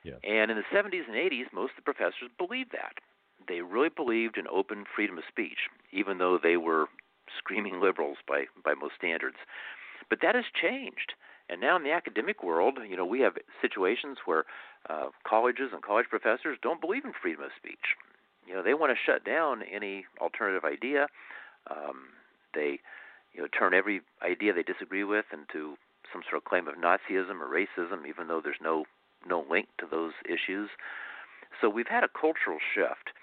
Yeah. 0.04 0.14
And 0.22 0.50
in 0.50 0.56
the 0.56 0.76
70s 0.76 1.06
and 1.06 1.16
80s, 1.16 1.52
most 1.52 1.72
of 1.76 1.84
the 1.84 1.92
professors 1.92 2.30
believed 2.38 2.72
that. 2.72 2.94
They 3.46 3.60
really 3.60 3.88
believed 3.88 4.36
in 4.36 4.46
open 4.48 4.84
freedom 4.94 5.18
of 5.18 5.24
speech, 5.28 5.68
even 5.92 6.18
though 6.18 6.38
they 6.42 6.56
were 6.56 6.86
screaming 7.38 7.80
liberals 7.82 8.18
by 8.26 8.44
by 8.64 8.74
most 8.74 8.94
standards. 8.96 9.36
But 10.08 10.20
that 10.22 10.34
has 10.34 10.44
changed. 10.54 11.12
And 11.50 11.60
now 11.60 11.76
in 11.76 11.82
the 11.82 11.92
academic 11.92 12.42
world, 12.42 12.78
you 12.88 12.96
know, 12.96 13.06
we 13.06 13.20
have 13.20 13.34
situations 13.62 14.18
where 14.26 14.44
uh, 14.90 15.08
colleges 15.26 15.70
and 15.72 15.82
college 15.82 16.06
professors 16.10 16.58
don't 16.62 16.80
believe 16.80 17.04
in 17.04 17.12
freedom 17.20 17.42
of 17.42 17.50
speech. 17.56 17.96
You 18.46 18.54
know, 18.54 18.62
they 18.62 18.74
want 18.74 18.92
to 18.92 18.98
shut 19.04 19.24
down 19.24 19.62
any 19.62 20.04
alternative 20.20 20.64
idea. 20.64 21.06
Um, 21.70 22.08
they, 22.54 22.80
you 23.38 23.44
know, 23.44 23.48
turn 23.56 23.72
every 23.72 24.00
idea 24.20 24.52
they 24.52 24.64
disagree 24.64 25.04
with 25.04 25.26
into 25.32 25.76
some 26.12 26.22
sort 26.28 26.42
of 26.42 26.44
claim 26.44 26.66
of 26.66 26.74
Nazism 26.74 27.38
or 27.38 27.46
racism, 27.46 28.04
even 28.08 28.26
though 28.26 28.40
there's 28.42 28.58
no 28.60 28.84
no 29.28 29.44
link 29.48 29.68
to 29.78 29.86
those 29.88 30.12
issues. 30.26 30.70
So 31.60 31.68
we've 31.68 31.86
had 31.86 32.02
a 32.02 32.08
cultural 32.08 32.58
shift. 32.74 33.14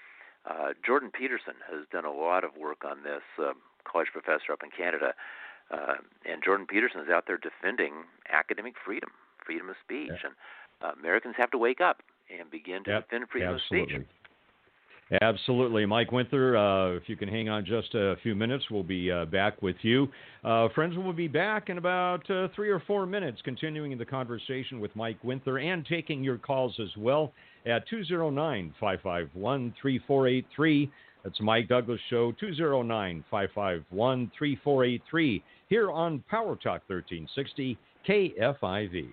Uh, 0.48 0.72
Jordan 0.84 1.10
Peterson 1.12 1.54
has 1.70 1.84
done 1.92 2.06
a 2.06 2.12
lot 2.12 2.44
of 2.44 2.56
work 2.56 2.82
on 2.82 3.02
this. 3.02 3.20
Uh, 3.38 3.52
college 3.84 4.08
professor 4.10 4.52
up 4.52 4.62
in 4.64 4.70
Canada, 4.70 5.12
uh, 5.70 6.00
and 6.24 6.42
Jordan 6.42 6.66
Peterson 6.66 7.00
is 7.00 7.08
out 7.10 7.24
there 7.26 7.36
defending 7.36 8.04
academic 8.32 8.74
freedom, 8.82 9.10
freedom 9.44 9.68
of 9.68 9.76
speech, 9.84 10.08
yeah. 10.10 10.30
and 10.30 10.34
uh, 10.80 10.98
Americans 10.98 11.34
have 11.36 11.50
to 11.50 11.58
wake 11.58 11.82
up 11.82 12.02
and 12.32 12.50
begin 12.50 12.84
to 12.84 12.90
yep. 12.90 13.04
defend 13.04 13.28
freedom 13.28 13.54
of 13.54 13.60
speech. 13.66 13.92
Absolutely. 15.22 15.86
Mike 15.86 16.10
Winther, 16.10 16.56
uh, 16.56 16.96
if 16.96 17.08
you 17.08 17.16
can 17.16 17.28
hang 17.28 17.48
on 17.48 17.64
just 17.64 17.94
a 17.94 18.16
few 18.24 18.34
minutes, 18.34 18.64
we'll 18.72 18.82
be 18.82 19.10
uh, 19.10 19.24
back 19.26 19.62
with 19.62 19.76
you. 19.82 20.08
Uh, 20.42 20.68
friends, 20.74 20.94
we'll 20.96 21.12
be 21.12 21.28
back 21.28 21.68
in 21.68 21.78
about 21.78 22.28
uh, 22.28 22.48
three 22.56 22.70
or 22.70 22.80
four 22.80 23.06
minutes, 23.06 23.40
continuing 23.44 23.96
the 23.96 24.04
conversation 24.04 24.80
with 24.80 24.94
Mike 24.96 25.22
Winther 25.22 25.58
and 25.58 25.86
taking 25.86 26.24
your 26.24 26.38
calls 26.38 26.74
as 26.80 26.88
well 26.96 27.32
at 27.66 27.86
209 27.88 28.74
551 28.80 29.74
3483. 29.80 30.90
That's 31.22 31.40
Mike 31.40 31.68
Douglass 31.68 32.00
Show, 32.10 32.32
209 32.40 33.24
551 33.30 34.32
3483, 34.36 35.44
here 35.68 35.90
on 35.92 36.24
Power 36.28 36.56
Talk 36.56 36.82
1360 36.88 37.78
KFIV. 38.08 39.08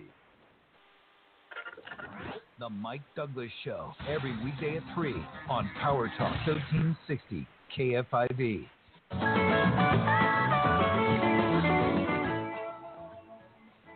The 2.64 2.70
Mike 2.70 3.02
Douglass 3.14 3.50
Show, 3.62 3.92
every 4.08 4.34
weekday 4.42 4.78
at 4.78 4.82
3 4.94 5.12
on 5.50 5.70
Power 5.82 6.10
Talk 6.16 6.34
1360 6.46 7.46
KFIV. 7.76 8.66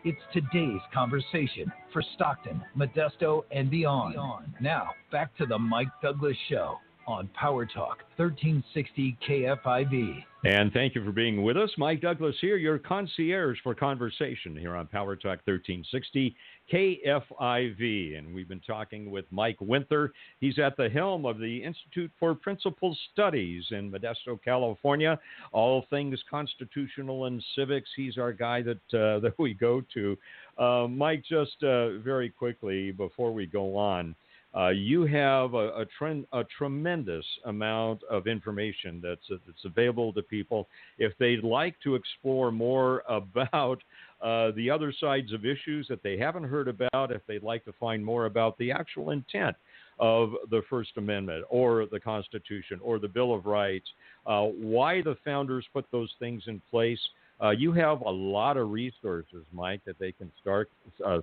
It's 0.05 0.21
today's 0.31 0.81
conversation 0.93 1.71
for 1.91 2.03
Stockton, 2.13 2.61
Modesto, 2.77 3.41
and 3.51 3.71
beyond. 3.71 4.15
Now, 4.61 4.89
back 5.11 5.35
to 5.37 5.47
the 5.47 5.57
Mike 5.57 5.87
Douglass 6.03 6.37
Show 6.47 6.77
on 7.09 7.27
Power 7.29 7.65
Talk 7.65 8.03
1360 8.17 9.17
KFIV. 9.27 10.23
And 10.45 10.71
thank 10.71 10.93
you 10.93 11.03
for 11.03 11.11
being 11.11 11.41
with 11.41 11.57
us. 11.57 11.71
Mike 11.77 12.01
Douglass 12.01 12.35
here, 12.39 12.55
your 12.55 12.77
concierge 12.77 13.57
for 13.61 13.73
conversation 13.73 14.55
here 14.55 14.75
on 14.75 14.85
Power 14.85 15.15
Talk 15.15 15.39
1360 15.45 16.35
KFIV. 16.71 18.17
And 18.17 18.33
we've 18.33 18.47
been 18.47 18.61
talking 18.61 19.09
with 19.09 19.25
Mike 19.31 19.57
Winther. 19.59 20.11
He's 20.39 20.59
at 20.59 20.77
the 20.77 20.87
helm 20.87 21.25
of 21.25 21.39
the 21.39 21.63
Institute 21.63 22.11
for 22.19 22.35
Principle 22.35 22.95
Studies 23.11 23.65
in 23.71 23.91
Modesto, 23.91 24.41
California. 24.41 25.19
All 25.51 25.85
things 25.89 26.19
constitutional 26.29 27.25
and 27.25 27.43
civics. 27.55 27.89
He's 27.95 28.19
our 28.19 28.31
guy 28.31 28.61
that, 28.61 28.93
uh, 28.93 29.19
that 29.19 29.33
we 29.39 29.55
go 29.55 29.81
to. 29.95 30.15
Uh, 30.59 30.87
Mike, 30.87 31.23
just 31.27 31.63
uh, 31.63 31.97
very 31.97 32.29
quickly 32.29 32.91
before 32.91 33.33
we 33.33 33.47
go 33.47 33.75
on, 33.75 34.15
uh, 34.55 34.69
you 34.69 35.05
have 35.05 35.53
a, 35.53 35.69
a, 35.81 35.85
trend, 35.97 36.25
a, 36.33 36.43
tremendous 36.57 37.25
amount 37.45 38.01
of 38.09 38.25
information 38.25 38.99
that's, 39.01 39.21
that's 39.29 39.65
available 39.65 40.11
to 40.13 40.23
people. 40.23 40.67
If 40.97 41.13
they'd 41.19 41.43
like 41.43 41.75
to 41.83 41.93
explore 41.93 42.51
more 42.51 43.03
about 43.09 43.79
uh, 44.21 44.51
the 44.55 44.69
other 44.69 44.91
sides 44.99 45.33
of 45.33 45.45
issues 45.45 45.87
that 45.87 46.01
they 46.01 46.17
haven't 46.17 46.45
heard 46.45 46.67
about, 46.67 47.11
if 47.11 47.21
they'd 47.27 47.43
like 47.43 47.63
to 47.65 47.73
find 47.79 48.03
more 48.03 48.25
about 48.25 48.57
the 48.57 48.71
actual 48.71 49.11
intent 49.11 49.55
of 49.99 50.31
the 50.49 50.61
First 50.69 50.91
Amendment 50.97 51.45
or 51.49 51.85
the 51.91 51.99
Constitution 51.99 52.79
or 52.81 52.99
the 52.99 53.07
Bill 53.07 53.33
of 53.33 53.45
Rights, 53.45 53.87
uh, 54.25 54.45
why 54.45 55.01
the 55.01 55.15
founders 55.23 55.65
put 55.73 55.85
those 55.91 56.11
things 56.19 56.43
in 56.47 56.61
place, 56.71 56.99
Uh, 57.41 57.51
you 57.51 57.71
have 57.71 58.01
a 58.01 58.09
lot 58.09 58.57
of 58.57 58.69
resources, 58.69 59.45
Mike, 59.53 59.81
that 59.85 59.97
they 59.97 60.11
can 60.11 60.29
start 60.41 60.69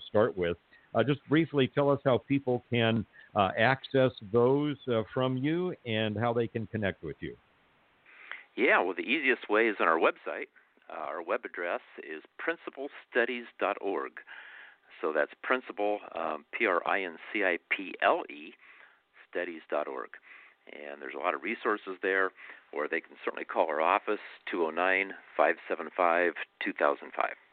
start 0.09 0.35
with. 0.35 0.57
Uh, 0.95 1.05
just 1.05 1.20
briefly, 1.29 1.68
tell 1.68 1.91
us 1.91 2.01
how 2.05 2.16
people 2.16 2.64
can 2.70 3.05
uh, 3.37 3.51
access 3.59 4.11
those 4.32 4.76
uh, 4.89 5.03
from 5.12 5.37
you 5.37 5.74
and 5.84 6.16
how 6.16 6.32
they 6.32 6.49
can 6.49 6.66
connect 6.66 7.03
with 7.05 7.16
you. 7.20 7.37
Yeah, 8.57 8.80
well, 8.82 8.95
the 8.97 9.03
easiest 9.03 9.51
way 9.51 9.68
is 9.68 9.76
on 9.78 9.87
our 9.87 9.99
website. 9.99 10.49
Uh, 10.89 11.05
our 11.07 11.22
web 11.22 11.41
address 11.45 11.80
is 11.99 12.22
principlestudies.org. 12.41 14.12
So 15.03 15.12
that's 15.12 15.32
principle, 15.43 15.99
um, 16.14 16.47
P 16.57 16.66
R 16.66 16.80
I 16.87 17.03
N 17.03 17.16
C 17.32 17.45
I 17.45 17.59
P 17.70 17.95
L 18.03 18.22
E, 18.30 18.55
studies.org. 19.30 20.11
And 20.72 21.03
there's 21.03 21.14
a 21.14 21.18
lot 21.18 21.34
of 21.34 21.43
resources 21.43 21.99
there, 22.03 22.30
or 22.72 22.89
they 22.89 23.01
can 23.01 23.16
certainly 23.24 23.45
call 23.45 23.66
our 23.68 23.82
office, 23.82 24.24
209 24.51 25.12
575 25.37 26.32
2005. 26.64 27.45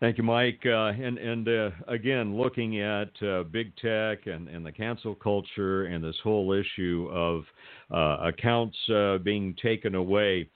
Thank 0.00 0.16
you, 0.16 0.24
Mike. 0.24 0.60
Uh, 0.64 0.92
and 0.92 1.18
and 1.18 1.46
uh, 1.46 1.70
again, 1.86 2.34
looking 2.34 2.80
at 2.80 3.10
uh, 3.22 3.42
big 3.44 3.76
tech 3.76 4.26
and, 4.26 4.48
and 4.48 4.64
the 4.64 4.72
cancel 4.72 5.14
culture 5.14 5.84
and 5.84 6.02
this 6.02 6.16
whole 6.24 6.52
issue 6.52 7.08
of 7.12 7.44
uh, 7.90 8.28
accounts 8.28 8.76
uh, 8.88 9.18
being 9.18 9.54
taken 9.62 9.94
away. 9.94 10.48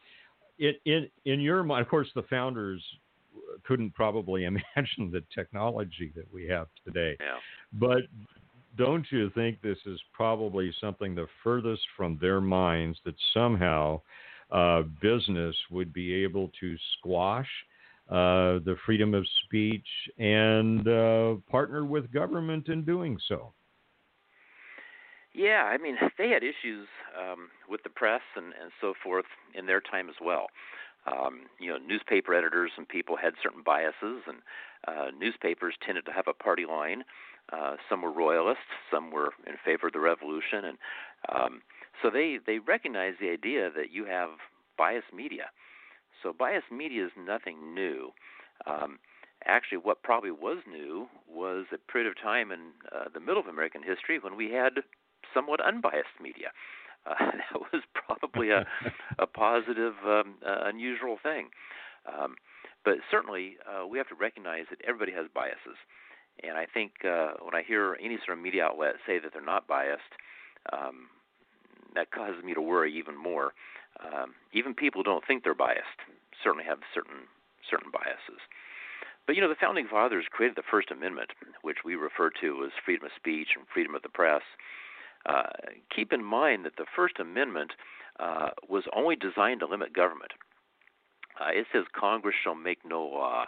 In, 0.59 0.73
in 0.87 1.11
in 1.27 1.41
your 1.41 1.63
mind, 1.63 1.83
of 1.83 1.91
course, 1.91 2.09
the 2.15 2.23
founders 2.23 2.83
couldn't 3.67 3.95
probably 3.95 4.45
imagine 4.77 5.11
the 5.11 5.23
technology 5.35 6.11
that 6.17 6.33
we 6.33 6.47
have 6.47 6.69
today. 6.83 7.17
Yeah. 7.21 7.37
But 7.75 8.05
don't 8.79 9.07
you 9.11 9.29
think 9.31 9.61
this 9.61 9.79
is 9.85 10.01
probably 10.15 10.75
something 10.81 11.15
the 11.15 11.27
furthest 11.43 11.83
from 11.99 12.19
their 12.21 12.41
minds 12.41 12.99
that 13.05 13.15
somehow 13.35 14.01
uh, 14.51 14.83
business 15.03 15.55
would 15.71 15.93
be 15.93 16.15
able 16.15 16.51
to 16.61 16.77
squash 16.99 17.49
uh, 18.11 18.61
the 18.65 18.77
freedom 18.85 19.15
of 19.15 19.27
speech 19.45 19.87
and 20.19 20.87
uh, 20.87 21.35
partner 21.51 21.85
with 21.85 22.13
government 22.13 22.69
in 22.69 22.85
doing 22.85 23.19
so? 23.29 23.53
Yeah, 25.35 25.65
I 25.65 25.79
mean, 25.79 25.97
they 26.19 26.29
had 26.29 26.43
issues 26.43 26.87
um, 27.19 27.51
with 27.69 27.83
the 27.83 27.91
press 27.91 28.23
and, 28.37 28.47
and 28.47 28.71
so 28.81 28.95
forth 29.03 29.27
in 29.55 29.67
their 29.67 29.81
time 29.81 30.09
as 30.09 30.17
well. 30.23 30.47
Um, 31.07 31.43
you 31.61 31.71
know, 31.71 31.77
newspaper 31.77 32.35
editors 32.35 32.71
and 32.79 32.89
people 32.89 33.17
had 33.17 33.35
certain 33.43 33.63
biases, 33.65 34.23
and 34.27 34.39
uh, 34.89 35.11
newspapers 35.19 35.75
tended 35.85 36.07
to 36.07 36.13
have 36.13 36.27
a 36.29 36.33
party 36.33 36.65
line. 36.65 37.05
Uh, 37.53 37.77
some 37.91 38.01
were 38.01 38.13
royalists, 38.13 38.63
some 38.91 39.11
were 39.11 39.33
in 39.47 39.57
favor 39.63 39.89
of 39.89 39.93
the 39.93 40.01
revolution, 40.01 40.65
and 40.65 40.79
um, 41.35 41.61
so 42.03 42.09
they 42.09 42.39
they 42.47 42.59
recognized 42.59 43.19
the 43.21 43.29
idea 43.29 43.71
that 43.77 43.93
you 43.93 44.07
have 44.07 44.31
biased 44.79 45.13
media. 45.15 45.51
So 46.25 46.33
biased 46.33 46.73
media 46.73 47.05
is 47.05 47.13
nothing 47.17 47.75
new. 47.75 48.13
Um, 48.67 48.99
actually, 49.45 49.79
what 49.79 50.03
probably 50.03 50.31
was 50.31 50.59
new 50.67 51.07
was 51.29 51.67
a 51.73 51.93
period 51.93 52.11
of 52.11 52.21
time 52.21 52.51
in 52.51 52.73
uh, 52.91 53.05
the 53.13 53.21
middle 53.21 53.39
of 53.39 53.47
American 53.47 53.83
history 53.83 54.19
when 54.19 54.35
we 54.35 54.51
had 54.51 54.73
somewhat 55.35 55.61
unbiased 55.61 56.19
media. 56.21 56.49
Uh, 57.07 57.15
that 57.53 57.61
was 57.73 57.83
probably 57.93 58.51
a, 58.51 58.67
a 59.19 59.27
positive, 59.27 59.95
um, 60.07 60.37
uh, 60.45 60.65
unusual 60.65 61.19
thing. 61.23 61.51
Um, 62.09 62.37
but 62.85 62.95
certainly, 63.11 63.57
uh, 63.69 63.87
we 63.87 63.99
have 63.99 64.09
to 64.09 64.15
recognize 64.15 64.65
that 64.71 64.81
everybody 64.87 65.13
has 65.13 65.27
biases. 65.35 65.77
And 66.43 66.57
I 66.57 66.67
think 66.67 66.93
uh, 67.05 67.33
when 67.43 67.55
I 67.55 67.63
hear 67.63 67.97
any 68.03 68.19
sort 68.25 68.39
of 68.39 68.43
media 68.43 68.65
outlet 68.65 68.95
say 69.07 69.19
that 69.21 69.33
they're 69.33 69.45
not 69.45 69.69
biased, 69.69 70.13
um, 70.73 71.09
that 71.95 72.11
causes 72.11 72.43
me 72.43 72.55
to 72.55 72.63
worry 72.63 72.97
even 72.97 73.17
more. 73.17 73.53
Um, 74.01 74.35
even 74.53 74.75
people 74.75 75.01
who 75.01 75.05
don't 75.05 75.27
think 75.27 75.45
they're 75.45 75.55
biased 75.55 76.01
certainly 76.43 76.65
have 76.65 76.79
certain 76.95 77.29
certain 77.71 77.91
biases. 77.91 78.41
But 79.27 79.37
you 79.37 79.43
know, 79.43 79.49
the 79.49 79.55
founding 79.61 79.87
fathers 79.89 80.27
created 80.31 80.57
the 80.57 80.69
First 80.71 80.91
Amendment, 80.91 81.31
which 81.63 81.79
we 81.85 81.95
refer 81.95 82.31
to 82.41 82.65
as 82.65 82.73
freedom 82.85 83.07
of 83.07 83.13
speech 83.17 83.49
and 83.57 83.65
freedom 83.73 83.95
of 83.95 84.03
the 84.03 84.09
press. 84.11 84.43
Uh, 85.27 85.49
keep 85.95 86.13
in 86.13 86.23
mind 86.23 86.67
that 86.67 86.77
the 86.77 86.85
First 86.95 87.19
Amendment 87.19 87.73
uh, 88.21 88.51
was 88.69 88.85
only 88.95 89.17
designed 89.17 89.61
to 89.61 89.67
limit 89.67 89.95
government. 89.95 90.33
Uh, 91.41 91.49
it 91.53 91.67
says 91.73 91.85
Congress 91.99 92.37
shall 92.43 92.55
make 92.55 92.79
no 92.85 93.03
law. 93.03 93.47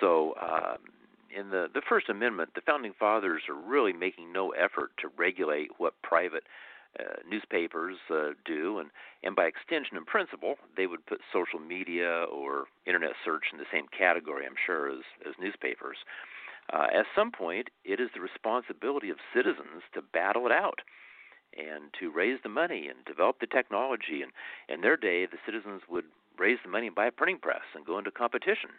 So, 0.00 0.34
um, 0.40 0.78
in 1.36 1.50
the, 1.50 1.66
the 1.72 1.82
First 1.88 2.08
Amendment, 2.08 2.50
the 2.54 2.60
founding 2.60 2.92
fathers 2.98 3.42
are 3.48 3.54
really 3.54 3.92
making 3.92 4.32
no 4.32 4.50
effort 4.50 4.90
to 5.00 5.08
regulate 5.16 5.70
what 5.78 5.94
private 6.02 6.44
uh, 6.98 7.20
newspapers 7.28 7.96
uh, 8.10 8.30
do, 8.44 8.78
and, 8.78 8.90
and 9.22 9.34
by 9.34 9.44
extension 9.44 9.96
and 9.96 10.06
principle, 10.06 10.54
they 10.76 10.86
would 10.86 11.04
put 11.06 11.20
social 11.32 11.58
media 11.58 12.24
or 12.32 12.66
internet 12.86 13.12
search 13.24 13.46
in 13.52 13.58
the 13.58 13.66
same 13.72 13.86
category, 13.96 14.46
I'm 14.46 14.58
sure, 14.64 14.90
as, 14.90 15.04
as 15.26 15.34
newspapers. 15.40 15.98
Uh, 16.72 16.86
at 16.94 17.06
some 17.14 17.30
point, 17.30 17.68
it 17.84 18.00
is 18.00 18.08
the 18.14 18.20
responsibility 18.20 19.10
of 19.10 19.18
citizens 19.34 19.82
to 19.92 20.02
battle 20.02 20.46
it 20.46 20.52
out 20.52 20.80
and 21.56 21.92
to 22.00 22.10
raise 22.10 22.38
the 22.42 22.48
money 22.48 22.88
and 22.88 23.04
develop 23.04 23.38
the 23.40 23.46
technology. 23.46 24.22
And 24.22 24.32
in 24.68 24.80
their 24.80 24.96
day, 24.96 25.26
the 25.26 25.38
citizens 25.44 25.82
would 25.88 26.04
raise 26.38 26.58
the 26.64 26.70
money 26.70 26.86
and 26.86 26.96
buy 26.96 27.06
a 27.06 27.12
printing 27.12 27.38
press 27.38 27.62
and 27.74 27.84
go 27.84 27.98
into 27.98 28.10
competition 28.10 28.70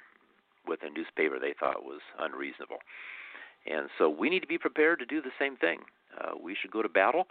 with 0.67 0.81
a 0.83 0.89
newspaper 0.89 1.39
they 1.39 1.53
thought 1.57 1.85
was 1.85 2.01
unreasonable. 2.19 2.79
And 3.65 3.89
so 3.97 4.09
we 4.09 4.29
need 4.29 4.41
to 4.41 4.47
be 4.47 4.57
prepared 4.57 4.99
to 4.99 5.05
do 5.05 5.21
the 5.21 5.31
same 5.39 5.55
thing. 5.55 5.79
Uh, 6.19 6.31
we 6.41 6.55
should 6.59 6.71
go 6.71 6.81
to 6.81 6.89
battle 6.89 7.27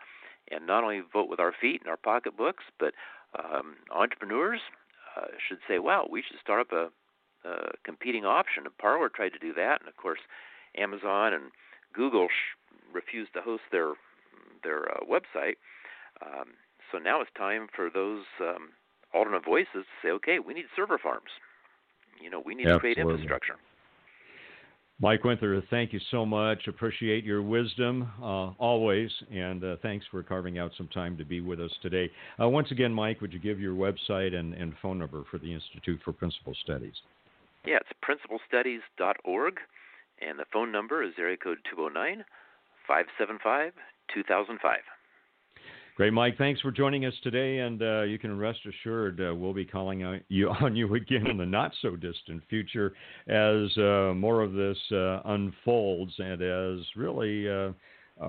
and 0.51 0.67
not 0.67 0.85
only 0.85 1.01
vote 1.13 1.29
with 1.29 1.41
our 1.41 1.53
feet 1.59 1.81
and 1.81 1.91
our 1.91 1.97
pocketbooks, 1.97 2.65
but 2.79 2.95
um, 3.39 3.77
entrepreneurs 3.91 4.61
uh, 5.17 5.27
should 5.49 5.59
say, 5.69 5.79
"Wow, 5.79 6.07
we 6.11 6.23
should 6.23 6.39
start 6.41 6.61
up 6.61 6.73
a, 6.73 7.49
a 7.49 7.73
competing 7.85 8.25
option." 8.25 8.65
And 8.65 8.77
Parler 8.79 9.09
tried 9.09 9.33
to 9.33 9.39
do 9.39 9.53
that, 9.55 9.81
and 9.81 9.89
of 9.89 9.97
course, 9.97 10.21
Amazon 10.77 11.33
and 11.33 11.45
Google 11.93 12.29
sh- 12.29 12.57
refused 12.93 13.33
to 13.35 13.41
host 13.41 13.63
their 13.71 13.93
their 14.63 14.91
uh, 14.91 15.01
website. 15.05 15.57
Um, 16.23 16.55
so 16.91 16.99
now 16.99 17.21
it's 17.21 17.31
time 17.37 17.69
for 17.75 17.91
those 17.91 18.25
um, 18.41 18.71
alternate 19.13 19.45
voices 19.45 19.69
to 19.75 19.97
say, 20.03 20.11
"Okay, 20.11 20.39
we 20.39 20.55
need 20.55 20.67
server 20.77 20.99
farms. 20.99 21.31
You 22.21 22.31
know, 22.31 22.43
we 22.45 22.55
need 22.55 22.69
Absolutely. 22.69 22.91
to 22.93 22.95
create 22.95 22.99
infrastructure." 22.99 23.57
Mike 25.01 25.25
Winther, 25.25 25.61
thank 25.71 25.93
you 25.93 26.01
so 26.11 26.25
much. 26.25 26.69
Appreciate 26.69 27.25
your 27.25 27.43
wisdom 27.43 28.09
uh, 28.23 28.53
always, 28.59 29.11
and 29.33 29.65
uh, 29.65 29.77
thanks 29.83 30.07
for 30.11 30.23
carving 30.23 30.59
out 30.59 30.71
some 30.77 30.87
time 30.89 31.17
to 31.17 31.25
be 31.25 31.41
with 31.41 31.61
us 31.61 31.73
today. 31.83 32.09
Uh, 32.41 32.49
once 32.49 32.71
again, 32.71 32.93
Mike, 32.93 33.21
would 33.21 33.33
you 33.33 33.41
give 33.41 33.59
your 33.59 33.75
website 33.75 34.35
and, 34.35 34.55
and 34.55 34.73
phone 34.81 34.99
number 34.99 35.25
for 35.31 35.39
the 35.39 35.53
Institute 35.53 36.01
for 36.05 36.13
Principle 36.13 36.55
Studies? 36.63 36.95
Yeah, 37.67 37.79
it's 37.79 37.91
principlestudies.org, 38.05 39.55
and 40.21 40.39
the 40.39 40.45
phone 40.53 40.71
number 40.71 41.03
is 41.03 41.13
area 41.19 41.37
code 41.37 41.59
209 41.71 42.25
575 42.87 43.73
2005. 44.15 44.79
Great, 45.97 46.13
Mike. 46.13 46.37
Thanks 46.37 46.61
for 46.61 46.73
joining 46.73 47.05
us 47.05 47.15
today, 47.23 47.59
and 47.59 47.81
uh, 47.81 48.03
you 48.03 48.19
can 48.19 48.37
rest 48.37 48.59
assured 48.69 49.21
uh, 49.21 49.33
we'll 49.33 49.55
be 49.55 49.65
calling 49.65 50.03
on 50.03 50.21
you, 50.29 50.49
on 50.49 50.75
you 50.75 50.93
again 50.95 51.29
in 51.29 51.37
the 51.37 51.47
not 51.47 51.73
so 51.83 51.95
distant 51.95 52.43
future 52.51 52.93
as 53.29 53.77
uh, 53.79 54.13
more 54.15 54.43
of 54.43 54.55
this 54.55 54.79
uh, 54.91 55.21
unfolds 55.27 56.13
and 56.19 56.43
as 56.43 56.85
really 56.97 57.49
uh, 57.49 57.71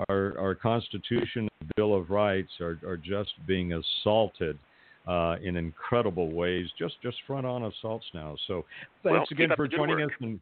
our, 0.09 0.37
our 0.37 0.53
Constitution 0.53 1.49
and 1.59 1.71
Bill 1.75 1.95
of 1.95 2.11
Rights 2.11 2.51
are, 2.61 2.79
are 2.85 2.97
just 2.97 3.31
being 3.47 3.73
assaulted. 3.73 4.57
Uh, 5.07 5.35
in 5.43 5.55
incredible 5.55 6.31
ways, 6.31 6.65
just 6.79 6.95
just 7.03 7.15
front 7.27 7.45
on 7.45 7.65
assaults 7.65 8.07
now. 8.15 8.35
So 8.47 8.65
thanks 9.03 9.17
well, 9.19 9.25
again 9.29 9.49
for 9.55 9.67
joining 9.67 9.99
work. 9.99 10.09
us. 10.09 10.17
And, 10.19 10.39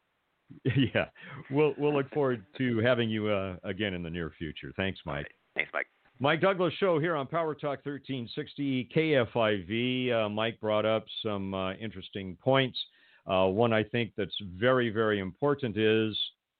yeah, 0.96 1.08
we'll 1.52 1.74
we'll 1.78 1.94
look 1.94 2.10
forward 2.12 2.46
to 2.60 2.80
having 2.80 3.10
you 3.10 3.30
again 3.66 3.94
in 3.94 4.02
the 4.04 4.10
near 4.10 4.32
future. 4.40 4.72
Thanks, 4.78 5.02
Mike. 5.06 5.28
Thanks, 5.54 5.70
Mike. 5.74 5.88
Mike 6.20 6.41
Douglass 6.41 6.74
show 6.76 6.99
here 6.99 7.16
on 7.16 7.28
Power 7.28 7.55
Talk 7.55 7.86
1360 7.86 8.89
KFIV. 8.95 10.26
Uh, 10.26 10.30
Mike 10.30 10.59
brought 10.59 10.86
up 10.86 11.05
some 11.24 11.53
uh, 11.53 11.74
interesting 11.74 12.38
points. 12.41 12.78
Uh, 13.26 13.45
one 13.47 13.74
I 13.74 13.84
think 13.84 14.11
that's 14.16 14.36
very, 14.57 14.89
very 14.89 15.20
important 15.20 15.78
is 15.78 16.18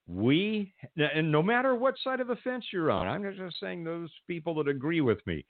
we, 0.08 0.74
and 0.98 1.32
no 1.32 1.44
matter 1.44 1.76
what 1.76 1.96
side 2.04 2.20
of 2.20 2.28
the 2.28 2.36
fence 2.38 2.66
you're 2.74 2.92
on, 2.92 3.08
I'm 3.08 3.24
just 3.36 3.60
saying 3.60 3.84
those 3.84 4.10
people 4.28 4.56
that 4.56 4.68
agree 4.68 5.02
with 5.02 5.26
me, 5.28 5.46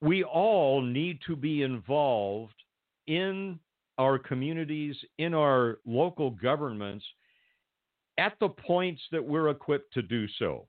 we 0.00 0.22
all 0.22 0.82
need 0.82 1.18
to 1.26 1.36
be 1.36 1.62
involved 1.62 2.54
in 3.06 3.58
our 3.98 4.18
communities, 4.18 4.96
in 5.18 5.32
our 5.32 5.78
local 5.86 6.30
governments 6.30 7.04
at 8.18 8.34
the 8.40 8.48
points 8.48 9.02
that 9.10 9.24
we're 9.24 9.48
equipped 9.48 9.92
to 9.94 10.02
do 10.02 10.26
so. 10.38 10.66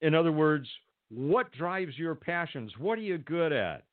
In 0.00 0.14
other 0.14 0.32
words, 0.32 0.68
what 1.10 1.50
drives 1.52 1.96
your 1.96 2.14
passions? 2.14 2.72
What 2.78 2.98
are 2.98 3.02
you 3.02 3.18
good 3.18 3.52
at? 3.52 3.84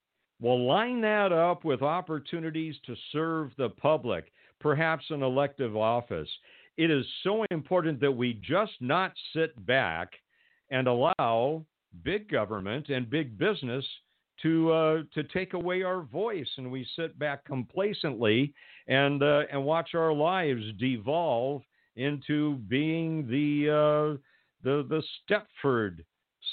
Well, 0.42 0.66
line 0.66 1.00
that 1.02 1.32
up 1.32 1.64
with 1.64 1.82
opportunities 1.82 2.76
to 2.86 2.96
serve 3.12 3.52
the 3.58 3.70
public, 3.70 4.32
perhaps 4.60 5.06
an 5.10 5.24
elective 5.24 5.78
office. 5.78 6.30
It 6.78 6.92
is 6.92 7.06
so 7.24 7.46
important 7.52 8.02
that 8.02 8.12
we 8.12 8.34
just 8.34 8.74
not 8.82 9.14
sit 9.34 9.66
back 9.66 10.10
and 10.70 10.88
allow 10.88 11.66
big 12.04 12.30
government 12.30 12.90
and 12.90 13.10
big 13.10 13.38
business 13.38 13.86
to 14.42 14.72
uh, 14.72 14.98
to 15.14 15.24
take 15.24 15.54
away 15.54 15.84
our 15.84 16.02
voice, 16.02 16.50
and 16.58 16.70
we 16.70 16.86
sit 16.98 17.18
back 17.18 17.46
complacently 17.46 18.54
and 18.88 19.24
uh, 19.24 19.44
and 19.50 19.64
watch 19.64 19.96
our 19.96 20.12
lives 20.12 20.64
devolve 20.78 21.62
into 21.96 22.56
being 22.68 23.26
the 23.28 23.70
uh, 23.70 24.18
the 24.64 24.86
the 24.90 25.02
Stepford 25.24 26.04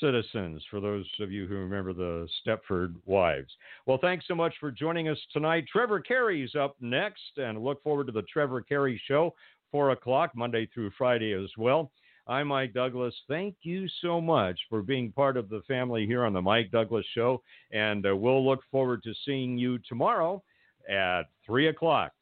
citizens. 0.02 0.62
For 0.70 0.80
those 0.80 1.06
of 1.20 1.30
you 1.30 1.46
who 1.46 1.54
remember 1.54 1.92
the 1.92 2.28
Stepford 2.44 2.96
wives. 3.06 3.50
Well, 3.86 3.98
thanks 4.00 4.26
so 4.26 4.34
much 4.34 4.54
for 4.58 4.70
joining 4.70 5.08
us 5.08 5.18
tonight. 5.32 5.64
Trevor 5.70 6.00
Carey's 6.00 6.54
up 6.54 6.76
next, 6.80 7.38
and 7.38 7.62
look 7.62 7.82
forward 7.82 8.08
to 8.08 8.12
the 8.12 8.22
Trevor 8.22 8.60
Carey 8.60 9.00
Show, 9.06 9.34
four 9.70 9.92
o'clock 9.92 10.32
Monday 10.34 10.68
through 10.74 10.90
Friday 10.98 11.32
as 11.32 11.50
well. 11.56 11.90
I'm 12.26 12.48
Mike 12.48 12.74
Douglass. 12.74 13.14
Thank 13.28 13.56
you 13.62 13.86
so 14.00 14.20
much 14.20 14.58
for 14.68 14.82
being 14.82 15.12
part 15.12 15.36
of 15.36 15.48
the 15.48 15.62
family 15.66 16.06
here 16.06 16.24
on 16.24 16.32
the 16.32 16.42
Mike 16.42 16.70
Douglass 16.70 17.06
Show. 17.14 17.42
And 17.72 18.06
uh, 18.06 18.14
we'll 18.14 18.44
look 18.44 18.60
forward 18.70 19.02
to 19.04 19.14
seeing 19.24 19.56
you 19.56 19.78
tomorrow 19.88 20.42
at 20.88 21.22
3 21.46 21.68
o'clock 21.68 22.12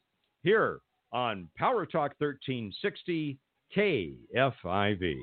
here 0.43 0.79
on 1.11 1.47
Power 1.57 1.85
Talk 1.85 2.13
1360 2.19 3.37
KFIV. 3.75 5.15